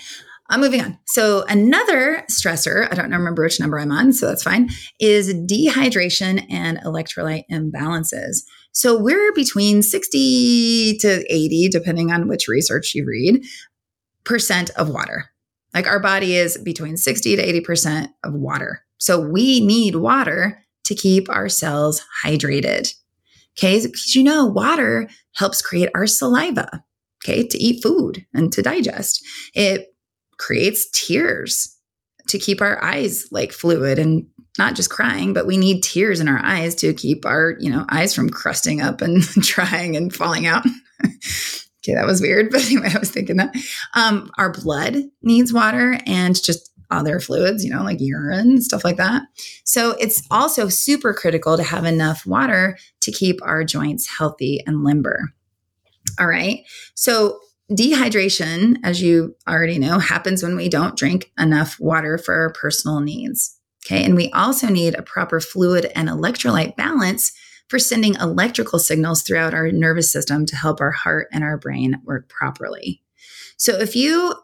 I'm 0.50 0.62
moving 0.62 0.82
on. 0.82 1.00
So, 1.08 1.44
another 1.48 2.24
stressor, 2.30 2.90
I 2.92 2.96
don't 2.96 3.12
remember 3.12 3.44
which 3.44 3.60
number 3.60 3.80
I'm 3.80 3.92
on, 3.92 4.14
so 4.14 4.28
that's 4.28 4.44
fine, 4.44 4.70
is 5.00 5.34
dehydration 5.34 6.46
and 6.50 6.78
electrolyte 6.80 7.46
imbalances. 7.52 8.44
So 8.74 8.98
we're 8.98 9.32
between 9.34 9.82
60 9.84 10.98
to 10.98 11.34
80, 11.34 11.70
depending 11.70 12.12
on 12.12 12.28
which 12.28 12.48
research 12.48 12.94
you 12.94 13.06
read, 13.06 13.44
percent 14.24 14.72
of 14.72 14.90
water. 14.90 15.30
Like 15.74 15.88
our 15.88 16.00
body 16.00 16.36
is 16.36 16.58
between 16.58 16.98
60 16.98 17.36
to 17.36 17.62
80% 17.62 18.10
of 18.24 18.34
water. 18.34 18.84
So 18.98 19.20
we 19.20 19.60
need 19.60 19.96
water 19.96 20.64
to 20.86 20.96
keep 20.96 21.30
our 21.30 21.50
cells 21.50 22.04
hydrated. 22.26 22.94
Okay. 23.58 23.80
Because 23.86 24.16
you 24.16 24.24
know, 24.24 24.46
water 24.46 25.08
helps 25.36 25.62
create 25.62 25.90
our 25.96 26.08
saliva, 26.08 26.84
okay, 27.24 27.48
to 27.48 27.58
eat 27.58 27.84
food 27.84 28.26
and 28.34 28.52
to 28.54 28.62
digest. 28.62 29.24
It 29.54 29.96
creates 30.38 30.90
tears 30.92 31.73
to 32.34 32.40
keep 32.40 32.62
our 32.62 32.84
eyes 32.84 33.28
like 33.32 33.52
fluid 33.52 34.00
and 34.00 34.26
not 34.58 34.76
just 34.76 34.90
crying, 34.90 35.34
but 35.34 35.46
we 35.46 35.56
need 35.56 35.84
tears 35.84 36.20
in 36.20 36.28
our 36.28 36.44
eyes 36.44 36.74
to 36.76 36.94
keep 36.94 37.26
our, 37.26 37.56
you 37.60 37.70
know, 37.70 37.86
eyes 37.90 38.14
from 38.14 38.30
crusting 38.30 38.82
up 38.82 39.02
and 39.02 39.22
drying 39.42 39.96
and 39.96 40.14
falling 40.14 40.48
out. 40.48 40.66
okay, 41.06 41.94
that 41.94 42.08
was 42.08 42.22
weird, 42.22 42.50
but 42.52 42.66
anyway, 42.66 42.90
I 42.94 42.98
was 42.98 43.12
thinking 43.12 43.38
that. 43.38 43.56
Um, 43.94 44.32
our 44.38 44.52
blood 44.52 44.98
needs 45.22 45.54
water 45.54 46.00
and 46.08 46.42
just 46.42 46.72
other 46.90 47.20
fluids, 47.20 47.64
you 47.64 47.70
know, 47.70 47.84
like 47.84 48.00
urine, 48.00 48.50
and 48.50 48.64
stuff 48.64 48.84
like 48.84 48.98
that. 48.98 49.22
So 49.64 49.92
it's 50.00 50.22
also 50.32 50.70
super 50.70 51.14
critical 51.14 51.56
to 51.56 51.64
have 51.64 51.86
enough 51.86 52.26
water 52.26 52.78
to 53.02 53.12
keep 53.12 53.42
our 53.44 53.64
joints 53.64 54.08
healthy 54.08 54.64
and 54.66 54.84
limber. 54.84 55.34
All 56.20 56.28
right. 56.28 56.64
So 56.96 57.40
dehydration, 57.72 58.78
as 58.84 59.02
you 59.02 59.36
already 59.48 59.80
know, 59.80 60.00
happens 60.00 60.44
when 60.44 60.56
we 60.56 60.70
don't 60.70 60.98
drink 60.98 61.32
enough 61.40 61.80
water 61.80 62.18
for 62.18 62.34
our 62.34 62.52
personal 62.52 63.00
needs. 63.00 63.58
Okay. 63.86 64.04
And 64.04 64.16
we 64.16 64.32
also 64.32 64.68
need 64.68 64.96
a 64.96 65.02
proper 65.02 65.40
fluid 65.40 65.92
and 65.96 66.08
electrolyte 66.08 66.76
balance 66.76 67.32
for 67.68 67.80
sending 67.80 68.16
electrical 68.16 68.80
signals 68.80 69.24
throughout 69.24 69.54
our 69.54 69.72
nervous 69.72 70.12
system 70.12 70.46
to 70.46 70.56
help 70.56 70.80
our 70.80 70.92
heart 70.92 71.28
and 71.32 71.44
our 71.44 71.58
brain 71.58 72.00
work 72.04 72.30
properly. 72.30 73.02
So 73.58 73.80
if 73.80 73.96
you 73.96 74.36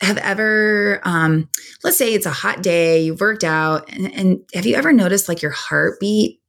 have 0.00 0.18
ever, 0.18 1.00
um, 1.02 1.48
let's 1.82 1.96
say 1.96 2.14
it's 2.14 2.26
a 2.26 2.30
hot 2.30 2.62
day, 2.62 3.02
you've 3.02 3.20
worked 3.20 3.44
out, 3.44 3.90
and, 3.92 4.12
and 4.14 4.40
have 4.54 4.66
you 4.66 4.76
ever 4.76 4.92
noticed 4.92 5.28
like 5.28 5.42
your 5.42 5.50
heartbeat 5.50 6.40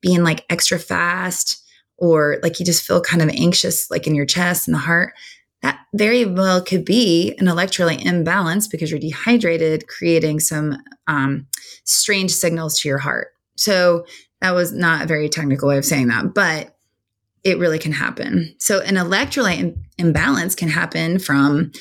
being 0.00 0.22
like 0.22 0.44
extra 0.50 0.78
fast 0.78 1.62
or 1.96 2.38
like 2.42 2.60
you 2.60 2.66
just 2.66 2.84
feel 2.84 3.00
kind 3.00 3.22
of 3.22 3.28
anxious, 3.30 3.90
like 3.90 4.06
in 4.06 4.14
your 4.14 4.26
chest 4.26 4.68
and 4.68 4.74
the 4.74 4.78
heart? 4.78 5.14
That 5.62 5.80
very 5.94 6.24
well 6.24 6.62
could 6.62 6.84
be 6.84 7.34
an 7.38 7.46
electrolyte 7.46 8.04
imbalance 8.04 8.66
because 8.66 8.90
you're 8.90 9.00
dehydrated, 9.00 9.88
creating 9.88 10.40
some 10.40 10.78
um, 11.06 11.46
strange 11.84 12.30
signals 12.30 12.80
to 12.80 12.88
your 12.88 12.98
heart. 12.98 13.28
So 13.56 14.06
that 14.40 14.54
was 14.54 14.72
not 14.72 15.02
a 15.02 15.06
very 15.06 15.28
technical 15.28 15.68
way 15.68 15.76
of 15.76 15.84
saying 15.84 16.08
that, 16.08 16.32
but 16.34 16.76
it 17.44 17.58
really 17.58 17.78
can 17.78 17.92
happen. 17.92 18.54
So 18.58 18.80
an 18.80 18.96
electrolyte 18.96 19.58
Im- 19.58 19.84
imbalance 19.98 20.54
can 20.54 20.68
happen 20.68 21.18
from 21.18 21.72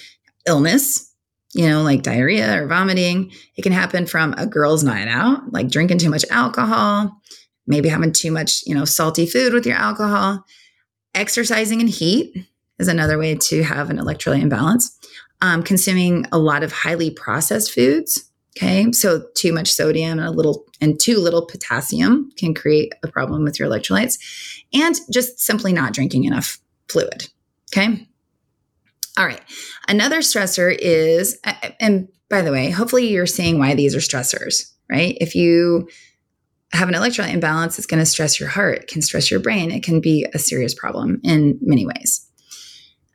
illness, 0.45 1.13
you 1.53 1.67
know, 1.67 1.81
like 1.81 2.03
diarrhea 2.03 2.61
or 2.61 2.67
vomiting. 2.67 3.31
It 3.55 3.61
can 3.61 3.71
happen 3.71 4.05
from 4.05 4.33
a 4.37 4.45
girl's 4.45 4.83
night 4.83 5.07
out, 5.07 5.53
like 5.53 5.69
drinking 5.69 5.99
too 5.99 6.09
much 6.09 6.25
alcohol, 6.29 7.17
maybe 7.65 7.89
having 7.89 8.11
too 8.11 8.31
much, 8.31 8.63
you 8.65 8.75
know, 8.75 8.85
salty 8.85 9.25
food 9.25 9.53
with 9.53 9.65
your 9.65 9.77
alcohol, 9.77 10.43
exercising 11.13 11.81
in 11.81 11.87
heat 11.87 12.45
is 12.79 12.87
another 12.87 13.17
way 13.17 13.35
to 13.35 13.63
have 13.63 13.89
an 13.89 13.97
electrolyte 13.97 14.41
imbalance. 14.41 14.97
Um, 15.41 15.63
consuming 15.63 16.25
a 16.31 16.37
lot 16.37 16.63
of 16.63 16.71
highly 16.71 17.11
processed 17.11 17.71
foods. 17.71 18.25
Okay, 18.57 18.91
so 18.91 19.23
too 19.35 19.53
much 19.53 19.71
sodium 19.71 20.19
and 20.19 20.27
a 20.27 20.31
little 20.31 20.65
and 20.81 20.99
too 20.99 21.17
little 21.17 21.45
potassium 21.45 22.31
can 22.35 22.53
create 22.53 22.93
a 23.03 23.07
problem 23.07 23.43
with 23.43 23.59
your 23.59 23.69
electrolytes, 23.69 24.17
and 24.73 24.95
just 25.11 25.39
simply 25.39 25.71
not 25.71 25.93
drinking 25.93 26.25
enough 26.25 26.59
fluid. 26.89 27.29
Okay. 27.71 28.07
All 29.17 29.25
right. 29.25 29.41
Another 29.87 30.19
stressor 30.19 30.75
is, 30.77 31.39
and 31.79 32.07
by 32.29 32.41
the 32.41 32.51
way, 32.51 32.69
hopefully 32.69 33.07
you're 33.07 33.25
seeing 33.25 33.59
why 33.59 33.75
these 33.75 33.95
are 33.95 33.99
stressors, 33.99 34.71
right? 34.89 35.17
If 35.19 35.35
you 35.35 35.89
have 36.73 36.87
an 36.87 36.95
electrolyte 36.95 37.33
imbalance, 37.33 37.77
it's 37.77 37.87
going 37.87 38.01
to 38.01 38.05
stress 38.05 38.39
your 38.39 38.49
heart, 38.49 38.83
it 38.83 38.87
can 38.87 39.01
stress 39.01 39.29
your 39.29 39.39
brain, 39.39 39.71
it 39.71 39.83
can 39.83 39.99
be 39.99 40.25
a 40.33 40.39
serious 40.39 40.73
problem 40.73 41.19
in 41.23 41.57
many 41.61 41.85
ways. 41.85 42.28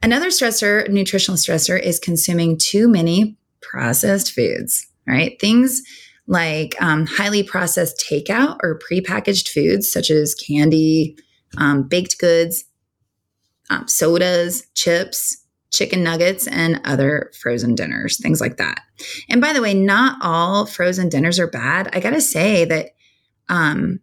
Another 0.05 0.29
stressor, 0.29 0.87
nutritional 0.90 1.38
stressor, 1.38 1.81
is 1.81 1.99
consuming 1.99 2.59
too 2.59 2.88
many 2.88 3.38
processed 3.62 4.33
foods, 4.33 4.87
right? 5.07 5.40
Things 5.40 5.81
like 6.27 6.75
um, 6.79 7.07
highly 7.07 7.43
processed 7.43 8.05
takeout 8.07 8.59
or 8.62 8.79
prepackaged 8.79 9.49
foods 9.49 9.90
such 9.90 10.11
as 10.11 10.35
candy, 10.35 11.17
um, 11.57 11.85
baked 11.85 12.19
goods, 12.19 12.67
um, 13.71 13.88
sodas, 13.88 14.67
chips, 14.75 15.43
chicken 15.71 16.03
nuggets, 16.03 16.47
and 16.49 16.83
other 16.85 17.33
frozen 17.40 17.75
dinners, 17.75 18.21
things 18.21 18.43
like 18.43 18.59
that. 18.59 18.83
And 19.31 19.40
by 19.40 19.55
the 19.55 19.62
way, 19.62 19.73
not 19.73 20.19
all 20.21 20.67
frozen 20.67 21.09
dinners 21.09 21.38
are 21.38 21.49
bad. 21.49 21.88
I 21.95 22.01
gotta 22.01 22.21
say 22.21 22.67
that 22.67 22.90
um, 23.49 24.01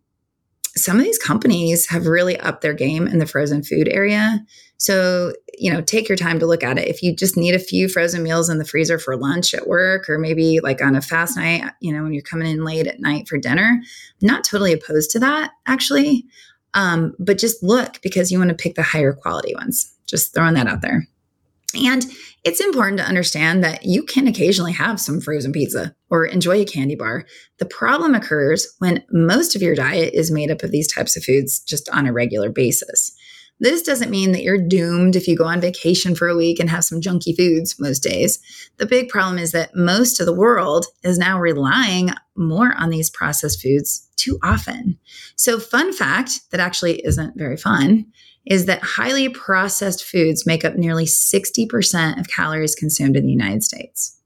some 0.75 0.97
of 0.97 1.03
these 1.03 1.19
companies 1.19 1.89
have 1.89 2.07
really 2.07 2.39
upped 2.39 2.61
their 2.61 2.73
game 2.73 3.05
in 3.05 3.19
the 3.19 3.27
frozen 3.27 3.61
food 3.61 3.87
area. 3.87 4.43
So, 4.81 5.33
you 5.59 5.71
know, 5.71 5.79
take 5.79 6.09
your 6.09 6.15
time 6.15 6.39
to 6.39 6.47
look 6.47 6.63
at 6.63 6.79
it. 6.79 6.87
If 6.87 7.03
you 7.03 7.15
just 7.15 7.37
need 7.37 7.53
a 7.53 7.59
few 7.59 7.87
frozen 7.87 8.23
meals 8.23 8.49
in 8.49 8.57
the 8.57 8.65
freezer 8.65 8.97
for 8.97 9.15
lunch 9.15 9.53
at 9.53 9.67
work, 9.67 10.09
or 10.09 10.17
maybe 10.17 10.59
like 10.59 10.81
on 10.81 10.95
a 10.95 11.03
fast 11.03 11.37
night, 11.37 11.71
you 11.81 11.93
know, 11.93 12.01
when 12.01 12.13
you're 12.13 12.23
coming 12.23 12.49
in 12.49 12.65
late 12.65 12.87
at 12.87 12.99
night 12.99 13.27
for 13.27 13.37
dinner, 13.37 13.79
not 14.23 14.43
totally 14.43 14.73
opposed 14.73 15.11
to 15.11 15.19
that 15.19 15.51
actually. 15.67 16.25
Um, 16.73 17.13
but 17.19 17.37
just 17.37 17.61
look 17.61 18.01
because 18.01 18.31
you 18.31 18.39
want 18.39 18.49
to 18.49 18.55
pick 18.55 18.73
the 18.73 18.81
higher 18.81 19.13
quality 19.13 19.53
ones. 19.53 19.93
Just 20.07 20.33
throwing 20.33 20.55
that 20.55 20.65
out 20.65 20.81
there. 20.81 21.07
And 21.75 22.03
it's 22.43 22.59
important 22.59 22.97
to 22.97 23.07
understand 23.07 23.63
that 23.63 23.85
you 23.85 24.01
can 24.01 24.25
occasionally 24.25 24.73
have 24.73 24.99
some 24.99 25.21
frozen 25.21 25.51
pizza 25.51 25.95
or 26.09 26.25
enjoy 26.25 26.59
a 26.59 26.65
candy 26.65 26.95
bar. 26.95 27.25
The 27.59 27.65
problem 27.65 28.15
occurs 28.15 28.67
when 28.79 29.03
most 29.11 29.55
of 29.55 29.61
your 29.61 29.75
diet 29.75 30.15
is 30.15 30.31
made 30.31 30.49
up 30.49 30.63
of 30.63 30.71
these 30.71 30.91
types 30.91 31.15
of 31.15 31.23
foods 31.23 31.59
just 31.59 31.87
on 31.89 32.07
a 32.07 32.13
regular 32.13 32.49
basis. 32.49 33.15
This 33.61 33.83
doesn't 33.83 34.09
mean 34.09 34.31
that 34.31 34.41
you're 34.41 34.57
doomed 34.57 35.15
if 35.15 35.27
you 35.27 35.37
go 35.37 35.45
on 35.45 35.61
vacation 35.61 36.15
for 36.15 36.27
a 36.27 36.35
week 36.35 36.59
and 36.59 36.67
have 36.67 36.83
some 36.83 36.99
junky 36.99 37.37
foods 37.37 37.79
most 37.79 37.99
days. 37.99 38.39
The 38.77 38.87
big 38.87 39.07
problem 39.07 39.37
is 39.37 39.51
that 39.51 39.75
most 39.75 40.19
of 40.19 40.25
the 40.25 40.33
world 40.33 40.87
is 41.03 41.19
now 41.19 41.39
relying 41.39 42.09
more 42.35 42.73
on 42.75 42.89
these 42.89 43.11
processed 43.11 43.61
foods 43.61 44.09
too 44.15 44.39
often. 44.41 44.97
So, 45.35 45.59
fun 45.59 45.93
fact 45.93 46.49
that 46.49 46.59
actually 46.59 47.05
isn't 47.05 47.37
very 47.37 47.55
fun 47.55 48.07
is 48.47 48.65
that 48.65 48.81
highly 48.81 49.29
processed 49.29 50.03
foods 50.03 50.47
make 50.47 50.65
up 50.65 50.75
nearly 50.75 51.05
60% 51.05 52.19
of 52.19 52.27
calories 52.27 52.73
consumed 52.73 53.15
in 53.15 53.25
the 53.27 53.31
United 53.31 53.63
States. 53.63 54.19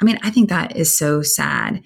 I 0.00 0.04
mean, 0.04 0.18
I 0.24 0.30
think 0.30 0.48
that 0.48 0.76
is 0.76 0.96
so 0.96 1.22
sad. 1.22 1.84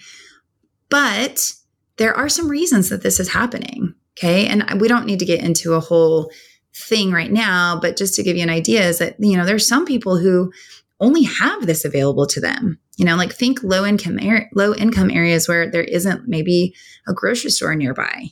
But 0.88 1.52
there 1.98 2.14
are 2.14 2.30
some 2.30 2.48
reasons 2.48 2.88
that 2.88 3.02
this 3.02 3.20
is 3.20 3.28
happening. 3.28 3.94
Okay. 4.16 4.46
And 4.46 4.80
we 4.80 4.88
don't 4.88 5.04
need 5.04 5.18
to 5.18 5.26
get 5.26 5.42
into 5.44 5.74
a 5.74 5.80
whole 5.80 6.30
thing 6.76 7.10
right 7.10 7.32
now, 7.32 7.78
but 7.80 7.96
just 7.96 8.14
to 8.14 8.22
give 8.22 8.36
you 8.36 8.42
an 8.42 8.50
idea 8.50 8.86
is 8.86 8.98
that, 8.98 9.16
you 9.18 9.36
know, 9.36 9.46
there's 9.46 9.66
some 9.66 9.86
people 9.86 10.18
who 10.18 10.52
only 11.00 11.22
have 11.24 11.66
this 11.66 11.84
available 11.84 12.26
to 12.26 12.40
them. 12.40 12.78
You 12.96 13.04
know, 13.04 13.16
like 13.16 13.32
think 13.32 13.62
low 13.62 13.84
income 13.84 14.18
er- 14.22 14.48
low 14.54 14.74
income 14.74 15.10
areas 15.10 15.48
where 15.48 15.70
there 15.70 15.84
isn't 15.84 16.28
maybe 16.28 16.74
a 17.06 17.12
grocery 17.12 17.50
store 17.50 17.74
nearby. 17.74 18.26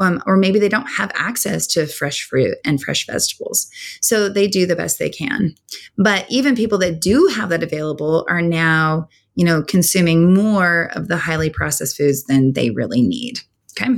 Um, 0.00 0.20
or 0.26 0.36
maybe 0.36 0.58
they 0.58 0.68
don't 0.68 0.88
have 0.88 1.12
access 1.14 1.68
to 1.68 1.86
fresh 1.86 2.24
fruit 2.24 2.58
and 2.64 2.82
fresh 2.82 3.06
vegetables. 3.06 3.70
So 4.00 4.28
they 4.28 4.48
do 4.48 4.66
the 4.66 4.74
best 4.74 4.98
they 4.98 5.08
can. 5.08 5.54
But 5.96 6.26
even 6.28 6.56
people 6.56 6.78
that 6.78 7.00
do 7.00 7.28
have 7.36 7.48
that 7.50 7.62
available 7.62 8.26
are 8.28 8.42
now, 8.42 9.08
you 9.36 9.44
know, 9.44 9.62
consuming 9.62 10.34
more 10.34 10.90
of 10.96 11.06
the 11.06 11.16
highly 11.16 11.48
processed 11.48 11.96
foods 11.96 12.24
than 12.24 12.54
they 12.54 12.70
really 12.70 13.02
need. 13.02 13.38
Okay. 13.78 13.92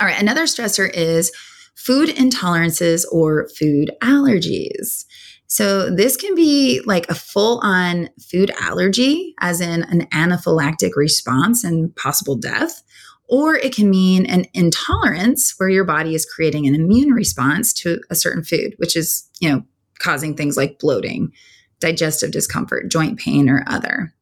All 0.00 0.06
right. 0.06 0.20
Another 0.20 0.44
stressor 0.44 0.90
is 0.92 1.30
food 1.78 2.08
intolerances 2.08 3.04
or 3.10 3.48
food 3.56 3.90
allergies. 4.02 5.04
So, 5.46 5.88
this 5.88 6.16
can 6.16 6.34
be 6.34 6.82
like 6.84 7.08
a 7.08 7.14
full 7.14 7.60
on 7.62 8.10
food 8.20 8.50
allergy, 8.60 9.34
as 9.40 9.62
in 9.62 9.84
an 9.84 10.06
anaphylactic 10.12 10.90
response 10.96 11.64
and 11.64 11.94
possible 11.96 12.36
death, 12.36 12.82
or 13.28 13.54
it 13.56 13.74
can 13.74 13.88
mean 13.88 14.26
an 14.26 14.44
intolerance 14.52 15.54
where 15.56 15.70
your 15.70 15.84
body 15.84 16.14
is 16.14 16.26
creating 16.26 16.66
an 16.66 16.74
immune 16.74 17.12
response 17.12 17.72
to 17.74 18.00
a 18.10 18.14
certain 18.14 18.44
food, 18.44 18.74
which 18.76 18.94
is, 18.94 19.26
you 19.40 19.48
know, 19.48 19.62
causing 20.00 20.36
things 20.36 20.56
like 20.56 20.78
bloating, 20.78 21.32
digestive 21.80 22.30
discomfort, 22.30 22.90
joint 22.90 23.18
pain, 23.18 23.48
or 23.48 23.64
other. 23.68 24.12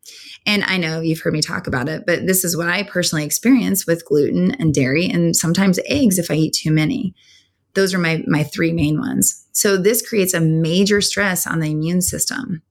And 0.47 0.63
I 0.65 0.77
know 0.77 1.01
you've 1.01 1.21
heard 1.21 1.33
me 1.33 1.43
talk 1.43 1.67
about 1.67 1.89
it, 1.89 2.05
but 2.07 2.27
this 2.27 2.45
is 2.45 2.57
what 2.57 2.69
I 2.69 2.85
personally 2.85 3.25
experience 3.25 3.85
with 3.85 4.05
gluten 4.05 4.53
and 4.53 4.73
dairy 4.73 5.09
and 5.09 5.35
sometimes 5.35 5.81
eggs 5.87 6.19
if 6.19 6.31
I 6.31 6.35
eat 6.35 6.55
too 6.55 6.71
many. 6.71 7.15
Those 7.77 7.95
are 7.95 7.99
my, 7.99 8.25
my 8.27 8.43
three 8.43 8.73
main 8.73 8.99
ones. 8.99 9.47
So 9.53 9.77
this 9.77 10.07
creates 10.07 10.35
a 10.35 10.41
major 10.41 11.01
stress 11.01 11.47
on 11.47 11.61
the 11.61 11.71
immune 11.71 12.03
system. 12.03 12.63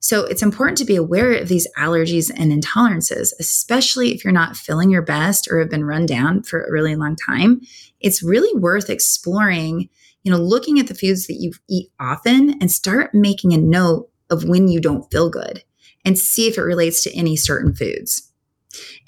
So 0.00 0.24
it's 0.24 0.42
important 0.42 0.78
to 0.78 0.84
be 0.84 0.96
aware 0.96 1.32
of 1.32 1.48
these 1.48 1.66
allergies 1.76 2.30
and 2.34 2.52
intolerances, 2.52 3.32
especially 3.40 4.14
if 4.14 4.24
you're 4.24 4.32
not 4.32 4.56
feeling 4.56 4.90
your 4.90 5.02
best 5.02 5.48
or 5.50 5.58
have 5.58 5.70
been 5.70 5.84
run 5.84 6.06
down 6.06 6.42
for 6.42 6.62
a 6.62 6.70
really 6.70 6.94
long 6.94 7.16
time. 7.16 7.60
It's 8.00 8.22
really 8.22 8.56
worth 8.58 8.90
exploring, 8.90 9.88
you 10.22 10.30
know, 10.30 10.38
looking 10.38 10.78
at 10.78 10.86
the 10.86 10.94
foods 10.94 11.26
that 11.26 11.40
you 11.40 11.52
eat 11.68 11.90
often 11.98 12.60
and 12.60 12.70
start 12.70 13.14
making 13.14 13.52
a 13.52 13.58
note 13.58 14.08
of 14.30 14.44
when 14.44 14.68
you 14.68 14.80
don't 14.80 15.10
feel 15.10 15.30
good 15.30 15.64
and 16.04 16.18
see 16.18 16.46
if 16.46 16.58
it 16.58 16.62
relates 16.62 17.02
to 17.02 17.16
any 17.16 17.36
certain 17.36 17.74
foods. 17.74 18.30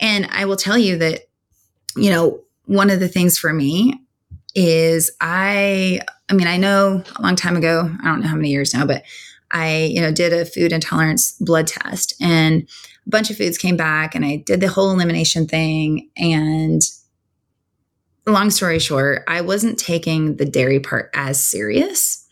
And 0.00 0.26
I 0.30 0.44
will 0.44 0.56
tell 0.56 0.78
you 0.78 0.96
that, 0.98 1.22
you 1.96 2.10
know, 2.10 2.40
one 2.64 2.90
of 2.90 3.00
the 3.00 3.08
things 3.08 3.38
for 3.38 3.52
me 3.52 4.00
is 4.54 5.10
I, 5.20 6.00
I 6.28 6.32
mean, 6.34 6.46
I 6.46 6.56
know 6.56 7.02
a 7.16 7.22
long 7.22 7.36
time 7.36 7.56
ago, 7.56 7.90
I 8.02 8.04
don't 8.06 8.20
know 8.20 8.28
how 8.28 8.36
many 8.36 8.50
years 8.50 8.74
now, 8.74 8.86
but 8.86 9.02
I, 9.52 9.90
you 9.92 10.00
know, 10.00 10.12
did 10.12 10.32
a 10.32 10.44
food 10.44 10.72
intolerance 10.72 11.32
blood 11.40 11.66
test 11.66 12.14
and 12.20 12.68
a 13.06 13.10
bunch 13.10 13.30
of 13.30 13.36
foods 13.36 13.58
came 13.58 13.76
back 13.76 14.14
and 14.14 14.24
I 14.24 14.36
did 14.36 14.60
the 14.60 14.68
whole 14.68 14.90
elimination 14.90 15.46
thing. 15.46 16.08
And 16.16 16.82
long 18.26 18.50
story 18.50 18.78
short, 18.78 19.24
I 19.26 19.40
wasn't 19.40 19.78
taking 19.78 20.36
the 20.36 20.44
dairy 20.44 20.80
part 20.80 21.10
as 21.14 21.44
serious. 21.44 22.26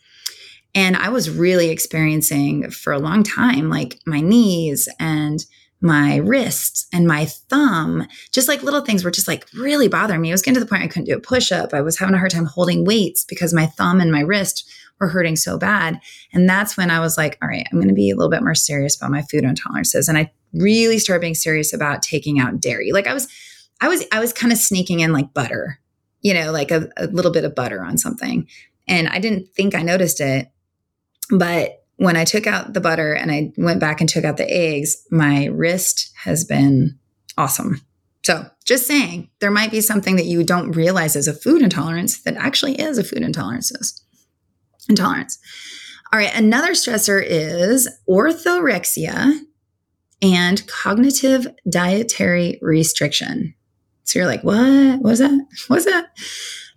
And 0.75 0.95
I 0.95 1.09
was 1.09 1.29
really 1.29 1.69
experiencing 1.69 2.69
for 2.69 2.93
a 2.93 2.99
long 2.99 3.23
time, 3.23 3.69
like 3.69 3.99
my 4.05 4.21
knees 4.21 4.87
and 4.99 5.43
my 5.81 6.17
wrists 6.17 6.87
and 6.91 7.07
my 7.07 7.25
thumb, 7.25 8.05
just 8.31 8.47
like 8.47 8.63
little 8.63 8.81
things 8.81 9.03
were 9.03 9.11
just 9.11 9.27
like 9.27 9.47
really 9.53 9.87
bothering 9.87 10.19
me. 10.19 10.29
I 10.29 10.33
was 10.33 10.41
getting 10.41 10.55
to 10.55 10.59
the 10.59 10.65
point 10.65 10.83
I 10.83 10.87
couldn't 10.87 11.05
do 11.05 11.15
a 11.15 11.21
push 11.21 11.51
up. 11.51 11.73
I 11.73 11.81
was 11.81 11.97
having 11.97 12.15
a 12.15 12.17
hard 12.17 12.31
time 12.31 12.45
holding 12.45 12.85
weights 12.85 13.23
because 13.23 13.53
my 13.53 13.65
thumb 13.65 14.01
and 14.01 14.11
my 14.11 14.21
wrist 14.21 14.69
were 14.99 15.07
hurting 15.07 15.37
so 15.37 15.57
bad. 15.57 15.99
And 16.33 16.49
that's 16.49 16.75
when 16.75 16.91
I 16.91 16.99
was 16.99 17.17
like, 17.17 17.37
all 17.41 17.47
right, 17.47 17.65
I'm 17.71 17.77
going 17.77 17.87
to 17.87 17.93
be 17.93 18.09
a 18.09 18.15
little 18.15 18.29
bit 18.29 18.43
more 18.43 18.55
serious 18.55 18.97
about 18.97 19.11
my 19.11 19.21
food 19.21 19.45
intolerances. 19.45 20.09
And 20.09 20.17
I 20.17 20.31
really 20.53 20.99
started 20.99 21.21
being 21.21 21.35
serious 21.35 21.73
about 21.73 22.01
taking 22.01 22.39
out 22.39 22.59
dairy. 22.59 22.91
Like 22.91 23.07
I 23.07 23.13
was, 23.13 23.29
I 23.79 23.87
was, 23.87 24.03
I 24.11 24.19
was 24.19 24.33
kind 24.33 24.51
of 24.51 24.59
sneaking 24.59 24.99
in 24.99 25.13
like 25.13 25.33
butter, 25.33 25.79
you 26.21 26.33
know, 26.33 26.51
like 26.51 26.71
a, 26.71 26.89
a 26.97 27.07
little 27.07 27.31
bit 27.31 27.45
of 27.45 27.55
butter 27.55 27.81
on 27.81 27.97
something. 27.97 28.47
And 28.87 29.07
I 29.07 29.19
didn't 29.19 29.47
think 29.55 29.75
I 29.75 29.81
noticed 29.81 30.19
it. 30.19 30.51
But 31.29 31.78
when 31.99 32.15
I 32.15 32.23
took 32.23 32.47
out 32.47 32.73
the 32.73 32.79
butter 32.79 33.13
and 33.13 33.29
I 33.29 33.51
went 33.57 33.81
back 33.81 33.99
and 33.99 34.09
took 34.09 34.23
out 34.23 34.37
the 34.37 34.49
eggs, 34.49 34.95
my 35.11 35.47
wrist 35.47 36.11
has 36.23 36.45
been 36.45 36.97
awesome. 37.37 37.81
So, 38.23 38.49
just 38.63 38.87
saying, 38.87 39.29
there 39.39 39.51
might 39.51 39.71
be 39.71 39.81
something 39.81 40.15
that 40.15 40.25
you 40.25 40.43
don't 40.43 40.71
realize 40.71 41.17
as 41.17 41.27
a 41.27 41.33
food 41.33 41.61
intolerance 41.61 42.21
that 42.21 42.37
actually 42.37 42.79
is 42.79 42.97
a 42.97 43.03
food 43.03 43.21
intolerance 43.21 44.01
intolerance. 44.87 45.39
All 46.13 46.19
right, 46.19 46.33
another 46.35 46.71
stressor 46.71 47.21
is 47.23 47.89
orthorexia 48.07 49.41
and 50.21 50.67
cognitive 50.67 51.47
dietary 51.69 52.59
restriction. 52.61 53.55
So 54.05 54.19
you're 54.19 54.27
like, 54.27 54.43
what? 54.43 55.01
What's 55.01 55.19
that? 55.19 55.47
What's 55.67 55.85
that? 55.85 56.17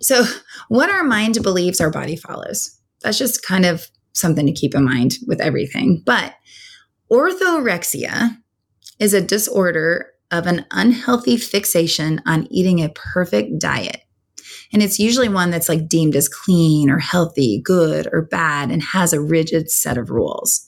So, 0.01 0.25
what 0.67 0.89
our 0.89 1.03
mind 1.03 1.41
believes, 1.43 1.79
our 1.79 1.91
body 1.91 2.17
follows. 2.17 2.77
That's 3.01 3.17
just 3.17 3.41
kind 3.41 3.65
of 3.65 3.87
something 4.13 4.45
to 4.45 4.53
keep 4.53 4.75
in 4.75 4.85
mind 4.85 5.13
with 5.27 5.41
everything. 5.41 6.01
But 6.05 6.35
orthorexia 7.11 8.37
is 8.99 9.13
a 9.13 9.21
disorder 9.21 10.07
of 10.31 10.47
an 10.47 10.65
unhealthy 10.71 11.37
fixation 11.37 12.21
on 12.25 12.47
eating 12.51 12.83
a 12.83 12.89
perfect 12.89 13.59
diet 13.59 14.03
and 14.73 14.81
it's 14.81 14.99
usually 14.99 15.29
one 15.29 15.51
that's 15.51 15.69
like 15.69 15.87
deemed 15.87 16.15
as 16.15 16.27
clean 16.27 16.89
or 16.89 16.97
healthy, 16.97 17.61
good 17.63 18.09
or 18.11 18.23
bad, 18.23 18.71
and 18.71 18.81
has 18.81 19.13
a 19.13 19.21
rigid 19.21 19.69
set 19.69 19.99
of 19.99 20.09
rules. 20.09 20.67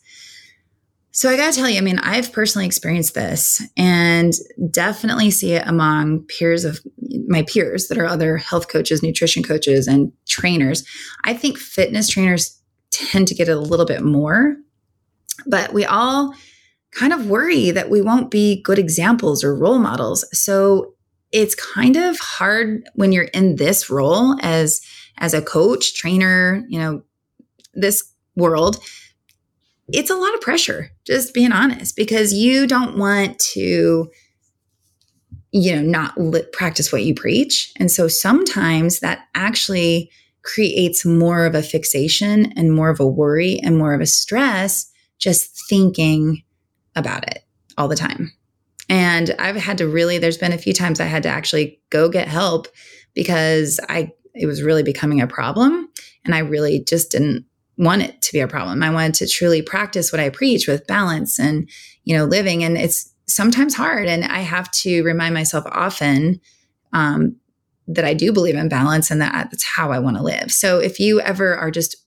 So 1.12 1.30
I 1.30 1.38
got 1.38 1.54
to 1.54 1.60
tell 1.60 1.70
you, 1.70 1.78
I 1.78 1.82
mean, 1.82 1.98
I've 2.00 2.32
personally 2.32 2.68
experienced 2.68 3.16
this 3.16 3.64
and 3.78 4.34
definitely 4.70 5.32
see 5.32 5.54
it 5.54 5.66
among 5.66 6.26
peers 6.26 6.66
of 6.66 6.80
my 7.28 7.44
peers 7.44 7.88
that 7.88 7.98
are 7.98 8.06
other 8.06 8.38
health 8.38 8.68
coaches, 8.68 9.02
nutrition 9.02 9.42
coaches, 9.42 9.88
and 9.88 10.12
trainers. 10.28 10.86
I 11.24 11.34
think 11.34 11.58
fitness 11.58 12.10
trainers 12.10 12.62
tend 12.96 13.28
to 13.28 13.36
get 13.36 13.50
it 13.50 13.58
a 13.58 13.60
little 13.60 13.86
bit 13.86 14.04
more, 14.04 14.56
but 15.46 15.74
we 15.74 15.86
all 15.86 16.34
kind 16.92 17.14
of 17.14 17.28
worry 17.28 17.72
that 17.72 17.90
we 17.90 18.02
won't 18.02 18.32
be 18.32 18.62
good 18.62 18.80
examples 18.80 19.44
or 19.44 19.56
role 19.56 19.80
models. 19.80 20.26
So 20.38 20.94
it's 21.32 21.56
kind 21.56 21.98
of 21.98 22.18
hard 22.20 22.88
when 22.96 23.12
you're 23.12 23.24
in 23.26 23.58
this 23.58 23.90
role 23.90 24.38
as 24.42 24.82
as 25.18 25.34
a 25.34 25.42
coach, 25.42 25.96
trainer, 25.96 26.66
you 26.68 26.80
know, 26.80 27.04
this 27.74 28.04
world. 28.36 28.80
It's 29.88 30.10
a 30.10 30.16
lot 30.16 30.34
of 30.34 30.42
pressure, 30.42 30.92
just 31.06 31.34
being 31.34 31.52
honest, 31.52 31.96
because 31.96 32.34
you 32.34 32.66
don't 32.66 32.98
want 32.98 33.38
to 33.54 34.10
you 35.52 35.74
know 35.74 35.82
not 35.82 36.18
li- 36.18 36.44
practice 36.52 36.92
what 36.92 37.04
you 37.04 37.14
preach 37.14 37.72
and 37.78 37.90
so 37.90 38.10
sometimes 38.10 39.00
that 39.00 39.26
actually 39.36 40.12
creates 40.46 41.06
more 41.06 41.46
of 41.46 41.56
a 41.56 41.64
fixation 41.64 42.54
and 42.56 42.74
more 42.74 42.90
of 42.90 43.00
a 43.00 43.08
worry 43.08 43.60
and 43.60 43.78
more 43.78 43.94
of 43.94 44.00
a 44.00 44.06
stress 44.06 44.90
just 45.20 45.52
thinking 45.68 46.44
about 46.96 47.28
it 47.28 47.44
all 47.78 47.90
the 47.90 47.96
time 47.96 48.32
and 48.90 49.36
I've 49.40 49.56
had 49.56 49.78
to 49.80 49.88
really, 49.88 50.18
there's 50.18 50.38
been 50.38 50.54
a 50.54 50.58
few 50.58 50.74
times 50.74 51.00
I 51.00 51.06
had 51.06 51.24
to 51.24 51.30
actually 51.30 51.80
go 51.90 52.10
get 52.10 52.28
help 52.28 52.68
because 53.14 53.80
I, 53.90 54.12
it 54.34 54.46
was 54.46 54.62
really 54.62 54.84
becoming 54.84 55.22
a 55.22 55.28
problem. 55.28 55.90
And 56.24 56.36
I 56.36 56.40
really 56.40 56.84
just 56.84 57.12
didn't 57.12 57.46
want 57.78 58.04
it 58.04 58.22
to 58.22 58.34
be 58.34 58.40
a 58.40 58.48
problem. 58.48 58.84
I 58.84 58.92
wanted 58.92 59.16
to 59.16 59.28
truly 59.28 59.62
practice 59.62 60.12
what 60.12 60.20
I 60.20 60.30
preach 60.30 60.68
with 60.68 60.88
balance 60.88 61.40
and, 61.40 61.70
you 62.04 62.16
know, 62.16 62.26
living. 62.26 62.64
And 62.64 62.78
it's 62.78 63.12
sometimes 63.28 63.74
hard. 63.74 64.08
And 64.08 64.24
I 64.24 64.40
have 64.40 64.70
to 64.72 65.04
remind 65.04 65.34
myself 65.34 65.66
often 65.72 66.40
um, 66.94 67.36
that 67.88 68.06
I 68.06 68.14
do 68.14 68.32
believe 68.32 68.56
in 68.56 68.70
balance 68.70 69.12
and 69.12 69.22
that 69.22 69.50
that's 69.52 69.64
how 69.64 69.92
I 69.92 70.00
want 70.00 70.18
to 70.18 70.24
live. 70.24 70.52
So 70.52 70.80
if 70.80 71.00
you 71.00 71.22
ever 71.22 71.56
are 71.56 71.72
just 71.72 71.98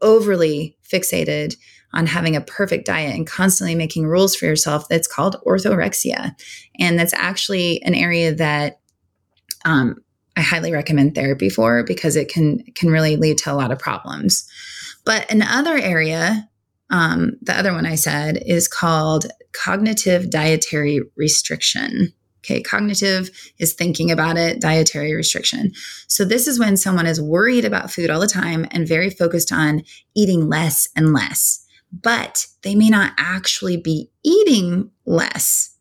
overly 0.00 0.76
fixated 0.88 1.56
on 1.92 2.06
having 2.06 2.36
a 2.36 2.40
perfect 2.40 2.86
diet 2.86 3.14
and 3.14 3.26
constantly 3.26 3.74
making 3.74 4.06
rules 4.06 4.34
for 4.34 4.46
yourself, 4.46 4.88
that's 4.88 5.08
called 5.08 5.36
orthorexia. 5.46 6.34
And 6.78 6.98
that's 6.98 7.14
actually 7.14 7.82
an 7.82 7.94
area 7.94 8.34
that 8.34 8.80
um, 9.64 9.96
I 10.36 10.42
highly 10.42 10.72
recommend 10.72 11.14
therapy 11.14 11.48
for 11.48 11.82
because 11.82 12.16
it 12.16 12.28
can 12.28 12.62
can 12.74 12.90
really 12.90 13.16
lead 13.16 13.38
to 13.38 13.52
a 13.52 13.54
lot 13.54 13.72
of 13.72 13.78
problems. 13.78 14.48
But 15.04 15.30
another 15.30 15.76
area, 15.78 16.48
um, 16.90 17.32
the 17.40 17.54
other 17.54 17.72
one 17.72 17.86
I 17.86 17.94
said 17.94 18.42
is 18.44 18.68
called 18.68 19.26
cognitive 19.52 20.30
dietary 20.30 21.00
restriction. 21.16 22.12
Okay, 22.46 22.62
cognitive 22.62 23.28
is 23.58 23.72
thinking 23.72 24.12
about 24.12 24.36
it, 24.36 24.60
dietary 24.60 25.14
restriction. 25.14 25.72
So, 26.06 26.24
this 26.24 26.46
is 26.46 26.60
when 26.60 26.76
someone 26.76 27.06
is 27.06 27.20
worried 27.20 27.64
about 27.64 27.90
food 27.90 28.08
all 28.08 28.20
the 28.20 28.28
time 28.28 28.66
and 28.70 28.86
very 28.86 29.10
focused 29.10 29.52
on 29.52 29.82
eating 30.14 30.48
less 30.48 30.88
and 30.94 31.12
less, 31.12 31.66
but 31.90 32.46
they 32.62 32.76
may 32.76 32.88
not 32.88 33.14
actually 33.18 33.76
be 33.76 34.10
eating 34.22 34.90
less. 35.06 35.76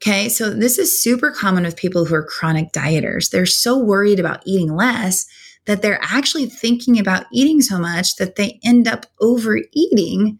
Okay, 0.00 0.28
so 0.28 0.50
this 0.50 0.78
is 0.78 1.00
super 1.02 1.32
common 1.32 1.64
with 1.64 1.76
people 1.76 2.04
who 2.04 2.14
are 2.14 2.22
chronic 2.22 2.70
dieters. 2.72 3.30
They're 3.30 3.46
so 3.46 3.76
worried 3.76 4.20
about 4.20 4.46
eating 4.46 4.76
less 4.76 5.26
that 5.64 5.82
they're 5.82 5.98
actually 6.02 6.46
thinking 6.46 7.00
about 7.00 7.26
eating 7.32 7.60
so 7.60 7.78
much 7.78 8.14
that 8.16 8.36
they 8.36 8.60
end 8.64 8.86
up 8.86 9.06
overeating 9.20 10.38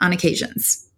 on 0.00 0.12
occasions, 0.12 0.90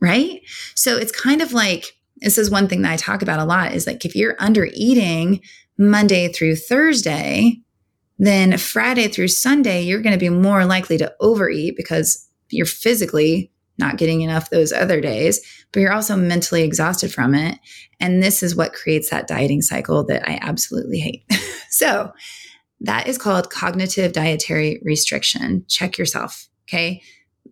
right? 0.00 0.42
So 0.74 0.98
it's 0.98 1.12
kind 1.12 1.40
of 1.40 1.54
like 1.54 1.96
this 2.24 2.38
is 2.38 2.50
one 2.50 2.68
thing 2.68 2.82
that 2.82 2.92
I 2.92 2.96
talk 2.96 3.22
about 3.22 3.38
a 3.38 3.44
lot 3.44 3.72
is 3.72 3.86
like 3.86 4.04
if 4.04 4.16
you're 4.16 4.36
under 4.38 4.68
eating 4.72 5.42
Monday 5.76 6.32
through 6.32 6.56
Thursday, 6.56 7.60
then 8.18 8.56
Friday 8.56 9.08
through 9.08 9.28
Sunday, 9.28 9.82
you're 9.82 10.00
going 10.00 10.14
to 10.14 10.18
be 10.18 10.30
more 10.30 10.64
likely 10.64 10.96
to 10.98 11.12
overeat 11.20 11.76
because 11.76 12.26
you're 12.48 12.66
physically 12.66 13.52
not 13.76 13.98
getting 13.98 14.22
enough 14.22 14.50
those 14.50 14.72
other 14.72 15.00
days, 15.00 15.40
but 15.72 15.80
you're 15.80 15.92
also 15.92 16.16
mentally 16.16 16.62
exhausted 16.62 17.12
from 17.12 17.34
it. 17.34 17.58
And 18.00 18.22
this 18.22 18.42
is 18.42 18.56
what 18.56 18.72
creates 18.72 19.10
that 19.10 19.26
dieting 19.26 19.62
cycle 19.62 20.04
that 20.06 20.26
I 20.28 20.38
absolutely 20.40 21.00
hate. 21.00 21.24
so 21.70 22.12
that 22.80 23.06
is 23.06 23.18
called 23.18 23.50
cognitive 23.50 24.12
dietary 24.12 24.80
restriction. 24.82 25.64
Check 25.68 25.98
yourself. 25.98 26.48
Okay. 26.68 27.02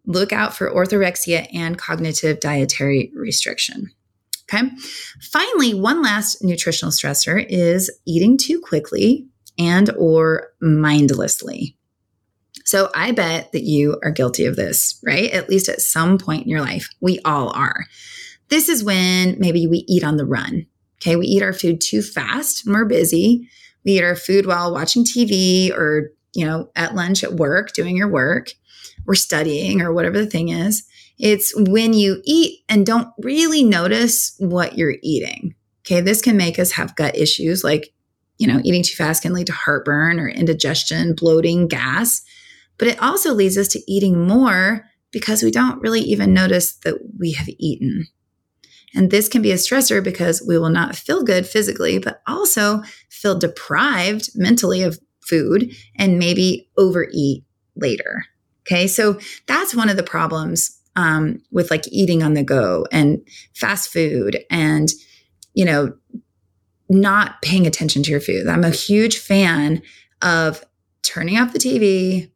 Look 0.07 0.33
out 0.33 0.55
for 0.55 0.71
orthorexia 0.71 1.47
and 1.53 1.77
cognitive 1.77 2.41
dietary 2.41 3.13
restriction. 3.15 3.91
Okay. 4.53 4.69
Finally, 5.21 5.75
one 5.75 6.03
last 6.03 6.43
nutritional 6.45 6.93
stressor 6.93 7.45
is 7.49 7.91
eating 8.07 8.37
too 8.37 8.61
quickly 8.61 9.27
and 9.59 9.91
or 9.97 10.49
mindlessly. 10.61 11.77
So 12.65 12.91
I 12.95 13.13
bet 13.13 13.53
that 13.53 13.63
you 13.63 13.99
are 14.03 14.11
guilty 14.11 14.45
of 14.45 14.57
this, 14.57 15.01
right? 15.05 15.31
At 15.31 15.49
least 15.49 15.69
at 15.69 15.81
some 15.81 16.19
point 16.19 16.45
in 16.45 16.49
your 16.49 16.61
life. 16.61 16.89
We 17.01 17.19
all 17.25 17.51
are. 17.51 17.85
This 18.49 18.69
is 18.69 18.85
when 18.85 19.37
maybe 19.39 19.67
we 19.67 19.85
eat 19.89 20.05
on 20.05 20.17
the 20.17 20.27
run. 20.27 20.67
Okay. 21.01 21.17
We 21.17 21.27
eat 21.27 21.43
our 21.43 21.53
food 21.53 21.81
too 21.81 22.03
fast 22.03 22.65
when 22.65 22.75
we're 22.75 22.85
busy. 22.85 23.49
We 23.85 23.93
eat 23.93 24.05
our 24.05 24.15
food 24.15 24.47
while 24.47 24.73
watching 24.73 25.05
TV 25.05 25.73
or, 25.73 26.13
you 26.35 26.47
know, 26.47 26.71
at 26.77 26.95
lunch 26.95 27.25
at 27.25 27.35
work, 27.35 27.73
doing 27.73 27.97
your 27.97 28.09
work. 28.09 28.53
We're 29.07 29.15
studying 29.15 29.81
or 29.81 29.93
whatever 29.93 30.19
the 30.19 30.31
thing 30.31 30.51
is. 30.51 30.85
It's 31.19 31.53
when 31.57 31.93
you 31.93 32.21
eat 32.25 32.65
and 32.69 32.87
don't 32.87 33.09
really 33.19 33.63
notice 33.63 34.35
what 34.39 34.77
you're 34.77 34.97
eating. 35.03 35.55
Okay. 35.85 36.01
This 36.01 36.23
can 36.23 36.37
make 36.37 36.59
us 36.59 36.73
have 36.73 36.97
gut 36.97 37.17
issues 37.17 37.65
like, 37.65 37.93
you 38.39 38.47
know, 38.47 38.61
eating 38.65 38.83
too 38.83 38.95
fast 38.95 39.23
can 39.23 39.33
lead 39.33 39.47
to 39.49 39.53
heartburn 39.53 40.19
or 40.19 40.29
indigestion, 40.29 41.15
bloating, 41.15 41.69
gas. 41.69 42.23
But 42.79 42.89
it 42.89 43.03
also 43.03 43.35
leads 43.35 43.59
us 43.59 43.69
to 43.69 43.83
eating 43.87 44.27
more 44.27 44.87
because 45.11 45.43
we 45.43 45.51
don't 45.51 45.81
really 45.81 46.01
even 46.01 46.33
notice 46.33 46.73
that 46.85 46.99
we 47.19 47.33
have 47.33 47.49
eaten. 47.59 48.07
And 48.95 49.11
this 49.11 49.29
can 49.29 49.43
be 49.43 49.53
a 49.53 49.57
stressor 49.57 50.03
because 50.03 50.45
we 50.47 50.59
will 50.59 50.71
not 50.71 50.97
feel 50.97 51.23
good 51.23 51.47
physically, 51.47 51.99
but 51.99 52.21
also 52.27 52.83
feel 53.11 53.39
deprived 53.39 54.31
mentally 54.35 54.83
of 54.83 54.99
food 55.21 55.73
and 55.97 56.19
maybe 56.19 56.69
overeat 56.77 57.45
later. 57.77 58.25
Okay. 58.67 58.87
So 58.87 59.19
that's 59.47 59.75
one 59.75 59.89
of 59.89 59.97
the 59.97 60.03
problems 60.03 60.79
um, 60.97 61.43
with 61.51 61.71
like 61.71 61.87
eating 61.89 62.23
on 62.23 62.35
the 62.35 62.43
go 62.43 62.87
and 62.93 63.21
fast 63.55 63.93
food 63.93 64.45
and, 64.51 64.91
you 65.55 65.65
know, 65.65 65.95
not 66.89 67.41
paying 67.43 67.67
attention 67.67 68.03
to 68.03 68.11
your 68.11 68.21
food. 68.21 68.47
I'm 68.47 68.65
a 68.65 68.71
huge 68.71 69.19
fan 69.19 69.83
of 70.21 70.65
turning 71.03 71.39
off 71.39 71.53
the 71.53 71.59
TV, 71.59 72.31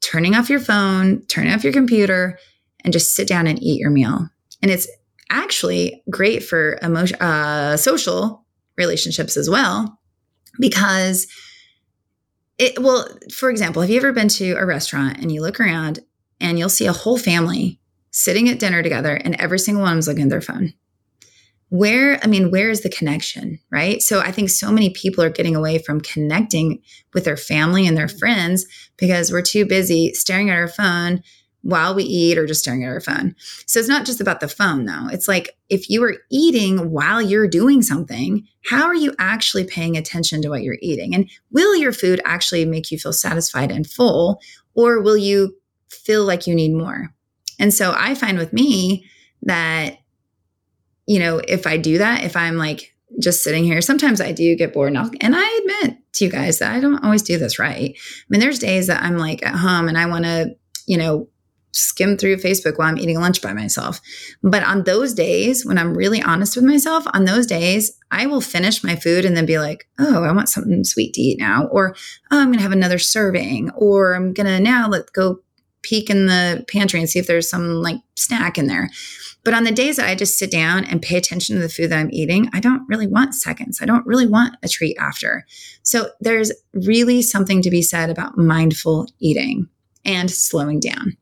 turning 0.00 0.34
off 0.34 0.50
your 0.50 0.60
phone, 0.60 1.24
turning 1.26 1.52
off 1.52 1.64
your 1.64 1.72
computer, 1.72 2.38
and 2.84 2.92
just 2.92 3.14
sit 3.14 3.28
down 3.28 3.46
and 3.46 3.62
eat 3.62 3.80
your 3.80 3.90
meal. 3.90 4.28
And 4.62 4.70
it's 4.70 4.88
actually 5.30 6.02
great 6.10 6.42
for 6.42 6.78
emotion, 6.82 7.20
uh, 7.20 7.76
social 7.76 8.44
relationships 8.76 9.36
as 9.36 9.48
well, 9.48 9.98
because 10.58 11.26
it 12.58 12.78
well, 12.78 13.06
for 13.32 13.48
example, 13.50 13.82
have 13.82 13.90
you 13.90 13.96
ever 13.96 14.12
been 14.12 14.28
to 14.28 14.52
a 14.52 14.66
restaurant 14.66 15.18
and 15.18 15.32
you 15.32 15.40
look 15.40 15.60
around 15.60 16.00
and 16.40 16.58
you'll 16.58 16.68
see 16.68 16.86
a 16.86 16.92
whole 16.92 17.18
family 17.18 17.79
sitting 18.10 18.48
at 18.48 18.58
dinner 18.58 18.82
together 18.82 19.14
and 19.14 19.34
every 19.40 19.58
single 19.58 19.82
one 19.82 19.92
of 19.92 19.94
them 19.94 19.98
is 20.00 20.08
looking 20.08 20.24
at 20.24 20.30
their 20.30 20.40
phone? 20.40 20.74
where 21.70 22.18
i 22.22 22.26
mean 22.26 22.50
where 22.50 22.68
is 22.68 22.82
the 22.82 22.90
connection 22.90 23.58
right? 23.70 24.02
So 24.02 24.20
i 24.20 24.30
think 24.30 24.50
so 24.50 24.70
many 24.70 24.90
people 24.90 25.24
are 25.24 25.30
getting 25.30 25.56
away 25.56 25.78
from 25.78 26.00
connecting 26.00 26.82
with 27.14 27.24
their 27.24 27.36
family 27.36 27.86
and 27.86 27.96
their 27.96 28.06
mm-hmm. 28.06 28.18
friends 28.18 28.66
because 28.96 29.32
we're 29.32 29.42
too 29.42 29.64
busy 29.64 30.12
staring 30.12 30.50
at 30.50 30.56
our 30.58 30.68
phone 30.68 31.22
while 31.62 31.94
we 31.94 32.02
eat 32.02 32.38
or 32.38 32.46
just 32.46 32.60
staring 32.60 32.84
at 32.84 32.88
our 32.88 33.02
phone. 33.02 33.34
So 33.66 33.78
it's 33.78 33.88
not 33.88 34.06
just 34.06 34.20
about 34.20 34.40
the 34.40 34.48
phone 34.48 34.86
though. 34.86 35.08
It's 35.12 35.28
like 35.28 35.56
if 35.68 35.90
you 35.90 36.02
are 36.04 36.16
eating 36.30 36.90
while 36.90 37.20
you're 37.20 37.48
doing 37.48 37.82
something 37.82 38.46
how 38.64 38.84
are 38.84 38.94
you 38.94 39.14
actually 39.18 39.64
paying 39.64 39.96
attention 39.96 40.42
to 40.42 40.48
what 40.48 40.62
you're 40.62 40.78
eating? 40.82 41.14
And 41.14 41.30
will 41.50 41.76
your 41.76 41.92
food 41.92 42.20
actually 42.24 42.64
make 42.64 42.90
you 42.90 42.98
feel 42.98 43.12
satisfied 43.12 43.70
and 43.70 43.88
full 43.88 44.40
or 44.74 45.00
will 45.00 45.16
you 45.16 45.56
feel 45.88 46.24
like 46.24 46.46
you 46.46 46.54
need 46.54 46.74
more 46.74 47.14
and 47.60 47.72
so 47.72 47.94
i 47.96 48.12
find 48.14 48.36
with 48.36 48.52
me 48.52 49.06
that 49.42 50.00
you 51.10 51.18
know, 51.18 51.40
if 51.48 51.66
I 51.66 51.76
do 51.76 51.98
that, 51.98 52.22
if 52.22 52.36
I'm 52.36 52.56
like 52.56 52.94
just 53.18 53.42
sitting 53.42 53.64
here, 53.64 53.80
sometimes 53.80 54.20
I 54.20 54.30
do 54.30 54.54
get 54.54 54.72
bored. 54.72 54.90
And, 54.90 54.98
I'll, 54.98 55.10
and 55.20 55.34
I 55.34 55.58
admit 55.58 55.98
to 56.12 56.24
you 56.24 56.30
guys 56.30 56.60
that 56.60 56.72
I 56.72 56.78
don't 56.78 57.02
always 57.02 57.22
do 57.22 57.36
this 57.36 57.58
right. 57.58 57.96
I 57.96 58.24
mean, 58.28 58.40
there's 58.40 58.60
days 58.60 58.86
that 58.86 59.02
I'm 59.02 59.18
like 59.18 59.44
at 59.44 59.56
home 59.56 59.88
and 59.88 59.98
I 59.98 60.06
want 60.06 60.24
to, 60.24 60.54
you 60.86 60.96
know, 60.96 61.28
skim 61.72 62.16
through 62.16 62.36
Facebook 62.36 62.78
while 62.78 62.86
I'm 62.86 62.96
eating 62.96 63.18
lunch 63.18 63.42
by 63.42 63.52
myself. 63.52 64.00
But 64.44 64.62
on 64.62 64.84
those 64.84 65.12
days, 65.12 65.66
when 65.66 65.78
I'm 65.78 65.96
really 65.98 66.22
honest 66.22 66.54
with 66.54 66.64
myself, 66.64 67.04
on 67.12 67.24
those 67.24 67.44
days, 67.44 67.98
I 68.12 68.26
will 68.26 68.40
finish 68.40 68.84
my 68.84 68.94
food 68.94 69.24
and 69.24 69.36
then 69.36 69.46
be 69.46 69.58
like, 69.58 69.88
oh, 69.98 70.22
I 70.22 70.30
want 70.30 70.48
something 70.48 70.84
sweet 70.84 71.14
to 71.14 71.20
eat 71.20 71.40
now. 71.40 71.66
Or, 71.72 71.96
oh, 72.30 72.38
I'm 72.38 72.48
going 72.48 72.58
to 72.58 72.62
have 72.62 72.70
another 72.70 73.00
serving. 73.00 73.70
Or 73.70 74.14
I'm 74.14 74.32
going 74.32 74.46
to 74.46 74.60
now 74.60 74.88
let 74.88 75.12
go 75.12 75.40
peek 75.82 76.10
in 76.10 76.26
the 76.26 76.64
pantry 76.68 77.00
and 77.00 77.08
see 77.08 77.18
if 77.18 77.26
there's 77.26 77.48
some 77.48 77.82
like 77.82 77.96
snack 78.14 78.58
in 78.58 78.66
there. 78.66 78.90
But 79.44 79.54
on 79.54 79.64
the 79.64 79.72
days 79.72 79.96
that 79.96 80.06
I 80.06 80.14
just 80.14 80.38
sit 80.38 80.50
down 80.50 80.84
and 80.84 81.00
pay 81.00 81.16
attention 81.16 81.56
to 81.56 81.62
the 81.62 81.68
food 81.68 81.90
that 81.90 81.98
I'm 81.98 82.12
eating, 82.12 82.50
I 82.52 82.60
don't 82.60 82.86
really 82.88 83.06
want 83.06 83.34
seconds. 83.34 83.80
I 83.80 83.86
don't 83.86 84.06
really 84.06 84.26
want 84.26 84.56
a 84.62 84.68
treat 84.68 84.96
after. 84.98 85.46
So 85.82 86.10
there's 86.20 86.52
really 86.74 87.22
something 87.22 87.62
to 87.62 87.70
be 87.70 87.82
said 87.82 88.10
about 88.10 88.36
mindful 88.36 89.06
eating 89.18 89.68
and 90.04 90.30
slowing 90.30 90.80
down. 90.80 91.16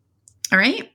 All 0.52 0.58
right. 0.58 0.90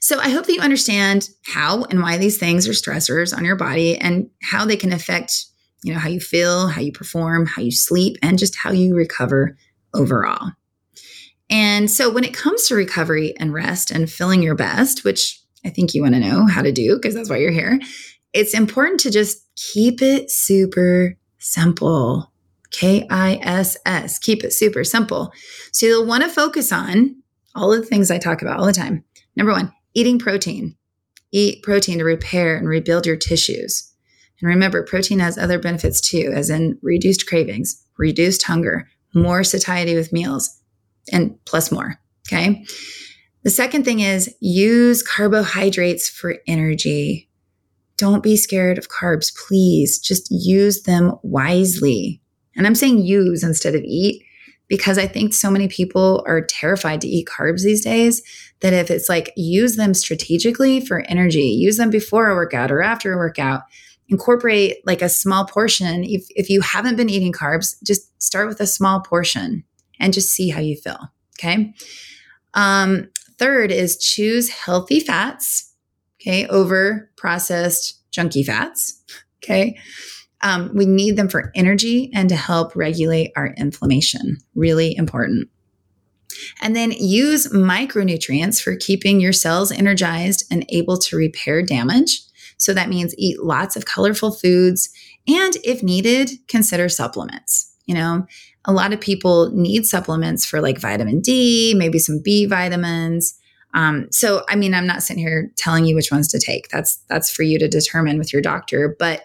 So 0.00 0.18
I 0.18 0.30
hope 0.30 0.46
that 0.46 0.54
you 0.54 0.60
understand 0.60 1.28
how 1.44 1.84
and 1.84 2.02
why 2.02 2.16
these 2.16 2.38
things 2.38 2.66
are 2.66 2.72
stressors 2.72 3.36
on 3.36 3.44
your 3.44 3.56
body 3.56 3.96
and 3.98 4.30
how 4.42 4.64
they 4.64 4.76
can 4.76 4.92
affect, 4.92 5.46
you 5.84 5.92
know, 5.92 5.98
how 5.98 6.08
you 6.08 6.20
feel, 6.20 6.68
how 6.68 6.80
you 6.80 6.92
perform, 6.92 7.46
how 7.46 7.62
you 7.62 7.70
sleep, 7.70 8.16
and 8.22 8.38
just 8.38 8.56
how 8.56 8.72
you 8.72 8.94
recover 8.94 9.56
overall. 9.94 10.52
And 11.50 11.90
so 11.90 12.08
when 12.08 12.24
it 12.24 12.32
comes 12.32 12.68
to 12.68 12.76
recovery 12.76 13.34
and 13.38 13.52
rest 13.52 13.90
and 13.90 14.10
feeling 14.10 14.42
your 14.42 14.54
best, 14.54 15.04
which 15.04 15.42
I 15.64 15.70
think 15.70 15.92
you 15.92 16.02
want 16.02 16.14
to 16.14 16.20
know 16.20 16.46
how 16.46 16.62
to 16.62 16.72
do 16.72 16.96
because 16.96 17.14
that's 17.14 17.28
why 17.28 17.38
you're 17.38 17.50
here. 17.50 17.80
It's 18.32 18.54
important 18.54 19.00
to 19.00 19.10
just 19.10 19.44
keep 19.56 20.00
it 20.00 20.30
super 20.30 21.18
simple. 21.38 22.32
K 22.70 23.06
I 23.10 23.40
S 23.42 23.76
S. 23.84 24.18
Keep 24.18 24.44
it 24.44 24.52
super 24.52 24.84
simple. 24.84 25.32
So 25.72 25.86
you'll 25.86 26.06
want 26.06 26.22
to 26.22 26.30
focus 26.30 26.70
on 26.70 27.16
all 27.56 27.72
of 27.72 27.80
the 27.80 27.86
things 27.86 28.10
I 28.10 28.18
talk 28.18 28.42
about 28.42 28.60
all 28.60 28.66
the 28.66 28.72
time. 28.72 29.04
Number 29.34 29.52
one, 29.52 29.72
eating 29.92 30.20
protein. 30.20 30.76
Eat 31.32 31.62
protein 31.62 31.98
to 31.98 32.04
repair 32.04 32.56
and 32.56 32.68
rebuild 32.68 33.06
your 33.06 33.16
tissues. 33.16 33.92
And 34.40 34.48
remember, 34.48 34.84
protein 34.84 35.18
has 35.18 35.36
other 35.36 35.58
benefits 35.58 36.00
too, 36.00 36.32
as 36.34 36.48
in 36.48 36.78
reduced 36.80 37.26
cravings, 37.26 37.84
reduced 37.98 38.44
hunger, 38.44 38.88
more 39.14 39.42
satiety 39.42 39.96
with 39.96 40.12
meals, 40.12 40.59
and 41.12 41.36
plus 41.44 41.70
more. 41.72 41.98
Okay. 42.28 42.64
The 43.42 43.50
second 43.50 43.84
thing 43.84 44.00
is 44.00 44.34
use 44.40 45.02
carbohydrates 45.02 46.08
for 46.08 46.36
energy. 46.46 47.28
Don't 47.96 48.22
be 48.22 48.36
scared 48.36 48.78
of 48.78 48.88
carbs, 48.88 49.32
please. 49.46 49.98
Just 49.98 50.28
use 50.30 50.82
them 50.82 51.14
wisely. 51.22 52.20
And 52.56 52.66
I'm 52.66 52.74
saying 52.74 53.02
use 53.02 53.42
instead 53.42 53.74
of 53.74 53.82
eat 53.82 54.24
because 54.68 54.98
I 54.98 55.06
think 55.06 55.34
so 55.34 55.50
many 55.50 55.68
people 55.68 56.24
are 56.26 56.42
terrified 56.42 57.00
to 57.00 57.08
eat 57.08 57.28
carbs 57.28 57.62
these 57.62 57.82
days 57.82 58.22
that 58.60 58.72
if 58.72 58.90
it's 58.90 59.08
like 59.08 59.32
use 59.36 59.76
them 59.76 59.94
strategically 59.94 60.80
for 60.80 61.00
energy, 61.08 61.42
use 61.42 61.76
them 61.76 61.90
before 61.90 62.28
a 62.28 62.34
workout 62.34 62.70
or 62.70 62.82
after 62.82 63.12
a 63.12 63.16
workout, 63.16 63.62
incorporate 64.08 64.76
like 64.86 65.02
a 65.02 65.08
small 65.08 65.46
portion. 65.46 66.04
If, 66.04 66.26
if 66.30 66.50
you 66.50 66.60
haven't 66.60 66.96
been 66.96 67.10
eating 67.10 67.32
carbs, 67.32 67.82
just 67.82 68.22
start 68.22 68.48
with 68.48 68.60
a 68.60 68.66
small 68.66 69.00
portion 69.00 69.64
and 70.00 70.12
just 70.12 70.30
see 70.30 70.48
how 70.48 70.60
you 70.60 70.76
feel. 70.76 70.98
Okay. 71.38 71.72
Um, 72.54 73.10
third 73.38 73.70
is 73.70 73.96
choose 73.98 74.48
healthy 74.48 75.00
fats, 75.00 75.72
okay, 76.20 76.46
over 76.48 77.10
processed 77.16 78.02
junky 78.10 78.44
fats. 78.44 79.02
Okay. 79.42 79.78
Um, 80.42 80.70
we 80.74 80.86
need 80.86 81.16
them 81.16 81.28
for 81.28 81.52
energy 81.54 82.10
and 82.14 82.28
to 82.28 82.36
help 82.36 82.74
regulate 82.74 83.30
our 83.36 83.54
inflammation. 83.56 84.38
Really 84.54 84.96
important. 84.96 85.48
And 86.62 86.74
then 86.74 86.92
use 86.92 87.48
micronutrients 87.48 88.62
for 88.62 88.76
keeping 88.76 89.20
your 89.20 89.32
cells 89.32 89.70
energized 89.70 90.44
and 90.50 90.64
able 90.70 90.96
to 90.98 91.16
repair 91.16 91.62
damage. 91.62 92.22
So 92.56 92.72
that 92.74 92.88
means 92.88 93.14
eat 93.18 93.42
lots 93.42 93.76
of 93.76 93.84
colorful 93.84 94.32
foods 94.32 94.90
and, 95.26 95.56
if 95.64 95.82
needed, 95.82 96.30
consider 96.48 96.88
supplements. 96.88 97.74
You 97.86 97.94
know, 97.94 98.26
a 98.64 98.72
lot 98.72 98.92
of 98.92 99.00
people 99.00 99.50
need 99.52 99.86
supplements 99.86 100.44
for 100.44 100.60
like 100.60 100.78
vitamin 100.78 101.20
D, 101.20 101.74
maybe 101.76 101.98
some 101.98 102.20
B 102.22 102.46
vitamins. 102.46 103.38
Um, 103.72 104.08
so, 104.10 104.44
I 104.48 104.56
mean, 104.56 104.74
I'm 104.74 104.86
not 104.86 105.02
sitting 105.02 105.22
here 105.22 105.50
telling 105.56 105.84
you 105.84 105.94
which 105.94 106.10
ones 106.10 106.28
to 106.28 106.40
take. 106.40 106.68
That's 106.68 106.96
that's 107.08 107.30
for 107.30 107.42
you 107.42 107.58
to 107.58 107.68
determine 107.68 108.18
with 108.18 108.32
your 108.32 108.42
doctor. 108.42 108.96
But 108.98 109.24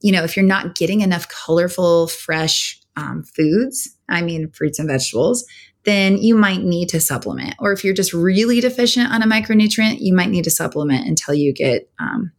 you 0.00 0.12
know, 0.12 0.24
if 0.24 0.36
you're 0.36 0.44
not 0.44 0.74
getting 0.74 1.00
enough 1.00 1.28
colorful, 1.28 2.08
fresh 2.08 2.80
um, 2.96 3.22
foods, 3.22 3.96
I 4.08 4.22
mean, 4.22 4.50
fruits 4.50 4.78
and 4.78 4.88
vegetables, 4.88 5.44
then 5.84 6.18
you 6.18 6.34
might 6.34 6.62
need 6.62 6.88
to 6.90 7.00
supplement. 7.00 7.54
Or 7.58 7.72
if 7.72 7.84
you're 7.84 7.94
just 7.94 8.12
really 8.12 8.60
deficient 8.60 9.12
on 9.12 9.22
a 9.22 9.26
micronutrient, 9.26 9.98
you 10.00 10.14
might 10.14 10.30
need 10.30 10.44
to 10.44 10.50
supplement 10.50 11.06
until 11.06 11.34
you 11.34 11.52
get 11.52 11.90
um, 11.98 12.32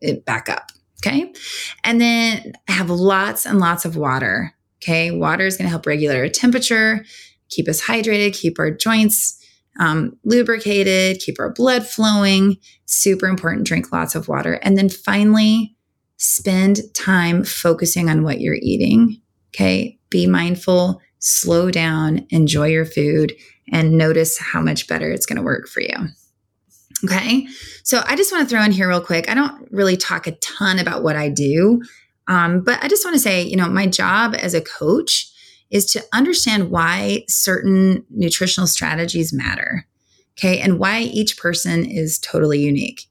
it 0.00 0.24
back 0.24 0.48
up. 0.48 0.70
Okay. 1.04 1.32
And 1.82 2.00
then 2.00 2.54
have 2.66 2.88
lots 2.88 3.44
and 3.44 3.58
lots 3.58 3.84
of 3.84 3.96
water. 3.96 4.53
Okay. 4.84 5.10
Water 5.10 5.46
is 5.46 5.56
going 5.56 5.64
to 5.64 5.70
help 5.70 5.86
regulate 5.86 6.18
our 6.18 6.28
temperature, 6.28 7.04
keep 7.48 7.68
us 7.68 7.80
hydrated, 7.80 8.38
keep 8.38 8.58
our 8.58 8.70
joints 8.70 9.40
um, 9.80 10.16
lubricated, 10.24 11.20
keep 11.20 11.40
our 11.40 11.52
blood 11.52 11.86
flowing. 11.86 12.58
Super 12.84 13.26
important. 13.26 13.66
Drink 13.66 13.92
lots 13.92 14.14
of 14.14 14.28
water. 14.28 14.54
And 14.62 14.76
then 14.76 14.90
finally, 14.90 15.74
spend 16.18 16.80
time 16.94 17.44
focusing 17.44 18.10
on 18.10 18.22
what 18.22 18.40
you're 18.40 18.58
eating. 18.60 19.20
Okay. 19.54 19.98
Be 20.10 20.26
mindful, 20.26 21.00
slow 21.18 21.70
down, 21.70 22.26
enjoy 22.30 22.68
your 22.68 22.84
food, 22.84 23.32
and 23.72 23.96
notice 23.96 24.38
how 24.38 24.60
much 24.60 24.86
better 24.86 25.10
it's 25.10 25.26
going 25.26 25.38
to 25.38 25.42
work 25.42 25.66
for 25.66 25.80
you. 25.80 25.96
Okay. 27.04 27.46
So 27.82 28.02
I 28.06 28.16
just 28.16 28.32
want 28.32 28.48
to 28.48 28.54
throw 28.54 28.64
in 28.64 28.72
here 28.72 28.88
real 28.88 29.00
quick. 29.00 29.30
I 29.30 29.34
don't 29.34 29.66
really 29.70 29.96
talk 29.96 30.26
a 30.26 30.32
ton 30.36 30.78
about 30.78 31.02
what 31.02 31.16
I 31.16 31.28
do, 31.28 31.82
um, 32.28 32.62
but 32.62 32.82
I 32.82 32.88
just 32.88 33.04
want 33.04 33.14
to 33.14 33.20
say, 33.20 33.42
you 33.42 33.56
know, 33.56 33.68
my 33.68 33.86
job 33.86 34.34
as 34.38 34.54
a 34.54 34.60
coach 34.60 35.30
is 35.70 35.86
to 35.86 36.02
understand 36.12 36.70
why 36.70 37.24
certain 37.28 38.04
nutritional 38.10 38.66
strategies 38.66 39.32
matter. 39.32 39.86
Okay. 40.38 40.60
And 40.60 40.78
why 40.78 41.00
each 41.00 41.36
person 41.36 41.84
is 41.84 42.18
totally 42.18 42.60
unique. 42.60 43.06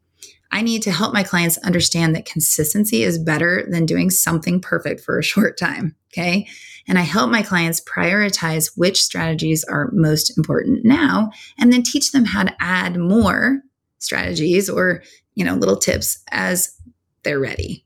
I 0.51 0.61
need 0.61 0.83
to 0.83 0.91
help 0.91 1.13
my 1.13 1.23
clients 1.23 1.57
understand 1.59 2.15
that 2.15 2.25
consistency 2.25 3.03
is 3.03 3.17
better 3.17 3.65
than 3.69 3.85
doing 3.85 4.09
something 4.09 4.61
perfect 4.61 5.01
for 5.01 5.17
a 5.17 5.23
short 5.23 5.57
time. 5.57 5.95
Okay. 6.11 6.47
And 6.87 6.99
I 6.99 7.01
help 7.01 7.31
my 7.31 7.41
clients 7.41 7.81
prioritize 7.81 8.71
which 8.75 9.01
strategies 9.01 9.63
are 9.63 9.89
most 9.93 10.37
important 10.37 10.83
now 10.83 11.31
and 11.57 11.71
then 11.71 11.81
teach 11.81 12.11
them 12.11 12.25
how 12.25 12.43
to 12.43 12.55
add 12.59 12.97
more 12.97 13.61
strategies 13.99 14.69
or, 14.69 15.01
you 15.33 15.45
know, 15.45 15.55
little 15.55 15.77
tips 15.77 16.19
as 16.29 16.77
they're 17.23 17.39
ready. 17.39 17.85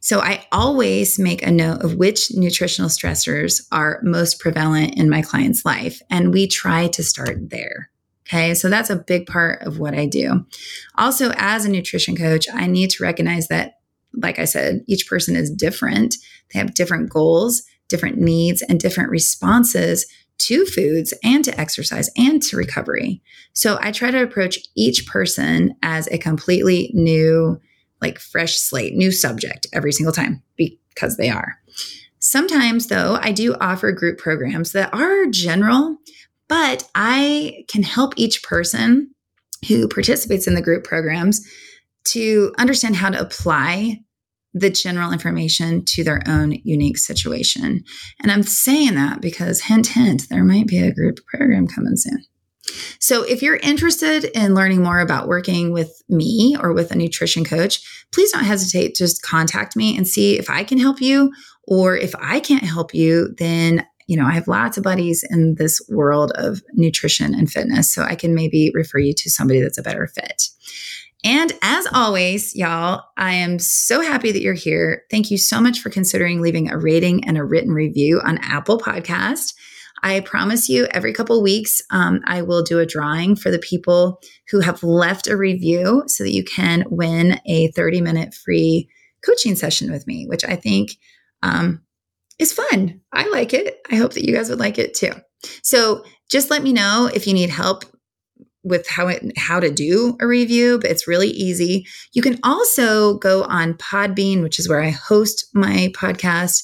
So 0.00 0.20
I 0.20 0.46
always 0.52 1.18
make 1.18 1.42
a 1.42 1.50
note 1.50 1.82
of 1.82 1.94
which 1.94 2.30
nutritional 2.32 2.90
stressors 2.90 3.66
are 3.72 4.00
most 4.02 4.38
prevalent 4.38 4.96
in 4.96 5.08
my 5.08 5.22
client's 5.22 5.64
life. 5.64 6.00
And 6.10 6.32
we 6.32 6.46
try 6.46 6.88
to 6.88 7.02
start 7.02 7.50
there. 7.50 7.90
Okay, 8.26 8.54
so 8.54 8.70
that's 8.70 8.90
a 8.90 8.96
big 8.96 9.26
part 9.26 9.62
of 9.62 9.78
what 9.78 9.94
I 9.94 10.06
do. 10.06 10.46
Also, 10.96 11.32
as 11.36 11.64
a 11.64 11.70
nutrition 11.70 12.16
coach, 12.16 12.46
I 12.52 12.66
need 12.66 12.90
to 12.90 13.02
recognize 13.02 13.48
that, 13.48 13.74
like 14.14 14.38
I 14.38 14.46
said, 14.46 14.82
each 14.86 15.06
person 15.06 15.36
is 15.36 15.50
different. 15.50 16.16
They 16.52 16.58
have 16.58 16.74
different 16.74 17.10
goals, 17.10 17.62
different 17.88 18.16
needs, 18.16 18.62
and 18.62 18.80
different 18.80 19.10
responses 19.10 20.06
to 20.38 20.64
foods 20.66 21.14
and 21.22 21.44
to 21.44 21.60
exercise 21.60 22.10
and 22.16 22.42
to 22.42 22.56
recovery. 22.56 23.22
So 23.52 23.78
I 23.80 23.92
try 23.92 24.10
to 24.10 24.22
approach 24.22 24.58
each 24.74 25.06
person 25.06 25.76
as 25.82 26.08
a 26.08 26.18
completely 26.18 26.90
new, 26.94 27.60
like 28.04 28.18
fresh 28.18 28.56
slate, 28.56 28.94
new 28.94 29.10
subject 29.10 29.66
every 29.72 29.92
single 29.92 30.12
time 30.12 30.42
because 30.56 31.16
they 31.16 31.30
are. 31.30 31.56
Sometimes, 32.18 32.86
though, 32.86 33.18
I 33.20 33.32
do 33.32 33.54
offer 33.60 33.92
group 33.92 34.18
programs 34.18 34.72
that 34.72 34.94
are 34.94 35.26
general 35.26 35.98
but 36.48 36.88
I 36.94 37.64
can 37.68 37.82
help 37.82 38.14
each 38.16 38.42
person 38.42 39.14
who 39.68 39.88
participates 39.88 40.46
in 40.46 40.54
the 40.54 40.62
group 40.62 40.84
programs 40.84 41.46
to 42.08 42.52
understand 42.58 42.96
how 42.96 43.10
to 43.10 43.20
apply 43.20 44.00
the 44.52 44.70
general 44.70 45.12
information 45.12 45.84
to 45.84 46.04
their 46.04 46.22
own 46.28 46.52
unique 46.62 46.98
situation. 46.98 47.82
And 48.22 48.30
I'm 48.30 48.42
saying 48.42 48.94
that 48.94 49.20
because, 49.20 49.62
hint, 49.62 49.88
hint, 49.88 50.28
there 50.28 50.44
might 50.44 50.68
be 50.68 50.78
a 50.78 50.94
group 50.94 51.18
program 51.26 51.66
coming 51.66 51.96
soon. 51.96 52.24
So, 52.98 53.22
if 53.22 53.42
you're 53.42 53.56
interested 53.56 54.24
in 54.24 54.54
learning 54.54 54.82
more 54.82 55.00
about 55.00 55.28
working 55.28 55.72
with 55.72 56.02
me 56.08 56.56
or 56.58 56.72
with 56.72 56.90
a 56.90 56.96
nutrition 56.96 57.44
coach, 57.44 57.80
please 58.12 58.32
don't 58.32 58.44
hesitate. 58.44 58.94
Just 58.94 59.22
contact 59.22 59.76
me 59.76 59.96
and 59.96 60.06
see 60.06 60.38
if 60.38 60.48
I 60.48 60.64
can 60.64 60.78
help 60.78 61.00
you. 61.00 61.32
Or 61.66 61.96
if 61.96 62.14
I 62.20 62.40
can't 62.40 62.64
help 62.64 62.94
you, 62.94 63.34
then 63.38 63.86
you 64.06 64.16
know, 64.16 64.26
I 64.26 64.32
have 64.32 64.48
lots 64.48 64.76
of 64.76 64.84
buddies 64.84 65.24
in 65.30 65.54
this 65.54 65.80
world 65.88 66.32
of 66.34 66.62
nutrition 66.74 67.34
and 67.34 67.50
fitness. 67.50 67.90
So 67.92 68.02
I 68.02 68.14
can 68.14 68.34
maybe 68.34 68.70
refer 68.74 68.98
you 68.98 69.14
to 69.14 69.30
somebody 69.30 69.60
that's 69.60 69.78
a 69.78 69.82
better 69.82 70.06
fit. 70.06 70.48
And 71.24 71.52
as 71.62 71.86
always, 71.90 72.54
y'all, 72.54 73.02
I 73.16 73.32
am 73.32 73.58
so 73.58 74.02
happy 74.02 74.30
that 74.30 74.42
you're 74.42 74.52
here. 74.52 75.04
Thank 75.10 75.30
you 75.30 75.38
so 75.38 75.58
much 75.58 75.80
for 75.80 75.88
considering 75.88 76.42
leaving 76.42 76.70
a 76.70 76.76
rating 76.76 77.26
and 77.26 77.38
a 77.38 77.44
written 77.44 77.72
review 77.72 78.20
on 78.22 78.38
Apple 78.42 78.78
Podcast. 78.78 79.54
I 80.04 80.20
promise 80.20 80.68
you, 80.68 80.86
every 80.90 81.14
couple 81.14 81.42
weeks, 81.42 81.80
um, 81.90 82.20
I 82.26 82.42
will 82.42 82.62
do 82.62 82.78
a 82.78 82.84
drawing 82.84 83.36
for 83.36 83.50
the 83.50 83.58
people 83.58 84.20
who 84.50 84.60
have 84.60 84.82
left 84.82 85.26
a 85.26 85.36
review 85.36 86.04
so 86.06 86.24
that 86.24 86.34
you 86.34 86.44
can 86.44 86.84
win 86.90 87.40
a 87.46 87.72
30 87.72 88.02
minute 88.02 88.34
free 88.34 88.86
coaching 89.24 89.56
session 89.56 89.90
with 89.90 90.06
me, 90.06 90.26
which 90.26 90.44
I 90.44 90.56
think 90.56 90.90
um, 91.42 91.82
is 92.38 92.52
fun. 92.52 93.00
I 93.14 93.26
like 93.30 93.54
it. 93.54 93.78
I 93.90 93.96
hope 93.96 94.12
that 94.12 94.26
you 94.26 94.34
guys 94.34 94.50
would 94.50 94.60
like 94.60 94.78
it 94.78 94.92
too. 94.92 95.12
So 95.62 96.04
just 96.30 96.50
let 96.50 96.62
me 96.62 96.74
know 96.74 97.10
if 97.12 97.26
you 97.26 97.32
need 97.32 97.48
help 97.48 97.84
with 98.62 98.86
how 98.86 99.08
it, 99.08 99.22
how 99.38 99.58
to 99.58 99.70
do 99.70 100.18
a 100.20 100.26
review, 100.26 100.78
but 100.80 100.90
it's 100.90 101.08
really 101.08 101.28
easy. 101.28 101.86
You 102.12 102.20
can 102.20 102.38
also 102.42 103.16
go 103.18 103.44
on 103.44 103.74
Podbean, 103.74 104.42
which 104.42 104.58
is 104.58 104.68
where 104.68 104.82
I 104.82 104.90
host 104.90 105.48
my 105.54 105.90
podcast, 105.94 106.62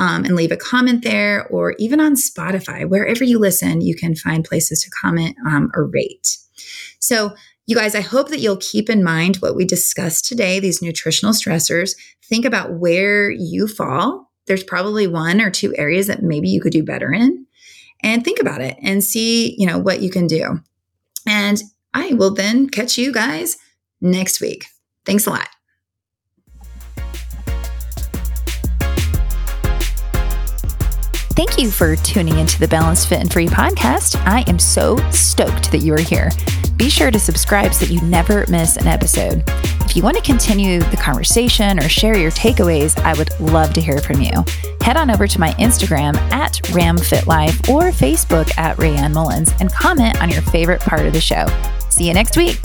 um, 0.00 0.24
and 0.24 0.34
leave 0.34 0.50
a 0.50 0.56
comment 0.56 1.04
there, 1.04 1.46
or 1.46 1.74
even 1.78 2.00
on 2.00 2.14
Spotify, 2.16 2.88
wherever 2.88 3.22
you 3.22 3.38
listen, 3.38 3.80
you 3.80 3.94
can 3.94 4.16
find 4.16 4.44
places 4.44 4.82
to 4.82 4.90
comment 5.00 5.36
um, 5.46 5.70
or 5.74 5.86
rate. 5.86 6.38
So, 6.98 7.34
you 7.66 7.76
guys, 7.76 7.94
I 7.94 8.00
hope 8.00 8.30
that 8.30 8.40
you'll 8.40 8.56
keep 8.56 8.90
in 8.90 9.04
mind 9.04 9.36
what 9.36 9.54
we 9.54 9.64
discussed 9.64 10.24
today, 10.24 10.58
these 10.58 10.82
nutritional 10.82 11.32
stressors. 11.32 11.94
Think 12.24 12.44
about 12.44 12.80
where 12.80 13.30
you 13.30 13.68
fall 13.68 14.30
there's 14.50 14.64
probably 14.64 15.06
one 15.06 15.40
or 15.40 15.48
two 15.48 15.72
areas 15.76 16.08
that 16.08 16.24
maybe 16.24 16.48
you 16.48 16.60
could 16.60 16.72
do 16.72 16.82
better 16.82 17.12
in 17.12 17.46
and 18.02 18.24
think 18.24 18.40
about 18.40 18.60
it 18.60 18.76
and 18.82 19.02
see, 19.04 19.54
you 19.56 19.64
know, 19.64 19.78
what 19.78 20.02
you 20.02 20.10
can 20.10 20.26
do. 20.26 20.58
And 21.24 21.62
I 21.94 22.14
will 22.14 22.34
then 22.34 22.68
catch 22.68 22.98
you 22.98 23.12
guys 23.12 23.58
next 24.00 24.40
week. 24.40 24.66
Thanks 25.04 25.26
a 25.26 25.30
lot. 25.30 25.59
Thank 31.40 31.58
you 31.58 31.70
for 31.70 31.96
tuning 31.96 32.38
into 32.38 32.60
the 32.60 32.68
Balanced 32.68 33.08
Fit 33.08 33.20
and 33.20 33.32
Free 33.32 33.46
podcast. 33.46 34.22
I 34.26 34.44
am 34.46 34.58
so 34.58 34.98
stoked 35.08 35.72
that 35.72 35.78
you 35.78 35.94
are 35.94 35.98
here. 35.98 36.30
Be 36.76 36.90
sure 36.90 37.10
to 37.10 37.18
subscribe 37.18 37.72
so 37.72 37.86
that 37.86 37.90
you 37.90 37.98
never 38.02 38.44
miss 38.50 38.76
an 38.76 38.86
episode 38.86 39.42
If 39.86 39.96
you 39.96 40.02
want 40.02 40.18
to 40.18 40.22
continue 40.22 40.80
the 40.80 40.98
conversation 40.98 41.78
or 41.78 41.88
share 41.88 42.14
your 42.18 42.30
takeaways, 42.30 42.94
I 43.04 43.14
would 43.14 43.30
love 43.40 43.72
to 43.72 43.80
hear 43.80 44.00
from 44.00 44.20
you. 44.20 44.44
Head 44.82 44.98
on 44.98 45.10
over 45.10 45.26
to 45.26 45.40
my 45.40 45.52
Instagram 45.52 46.14
at 46.30 46.56
RamFitLife 46.74 47.70
or 47.70 47.84
Facebook 47.84 48.52
at 48.58 48.76
Raeanne 48.76 49.14
Mullins 49.14 49.50
and 49.60 49.72
comment 49.72 50.20
on 50.20 50.28
your 50.28 50.42
favorite 50.42 50.82
part 50.82 51.06
of 51.06 51.14
the 51.14 51.22
show. 51.22 51.46
See 51.88 52.06
you 52.06 52.12
next 52.12 52.36
week. 52.36 52.58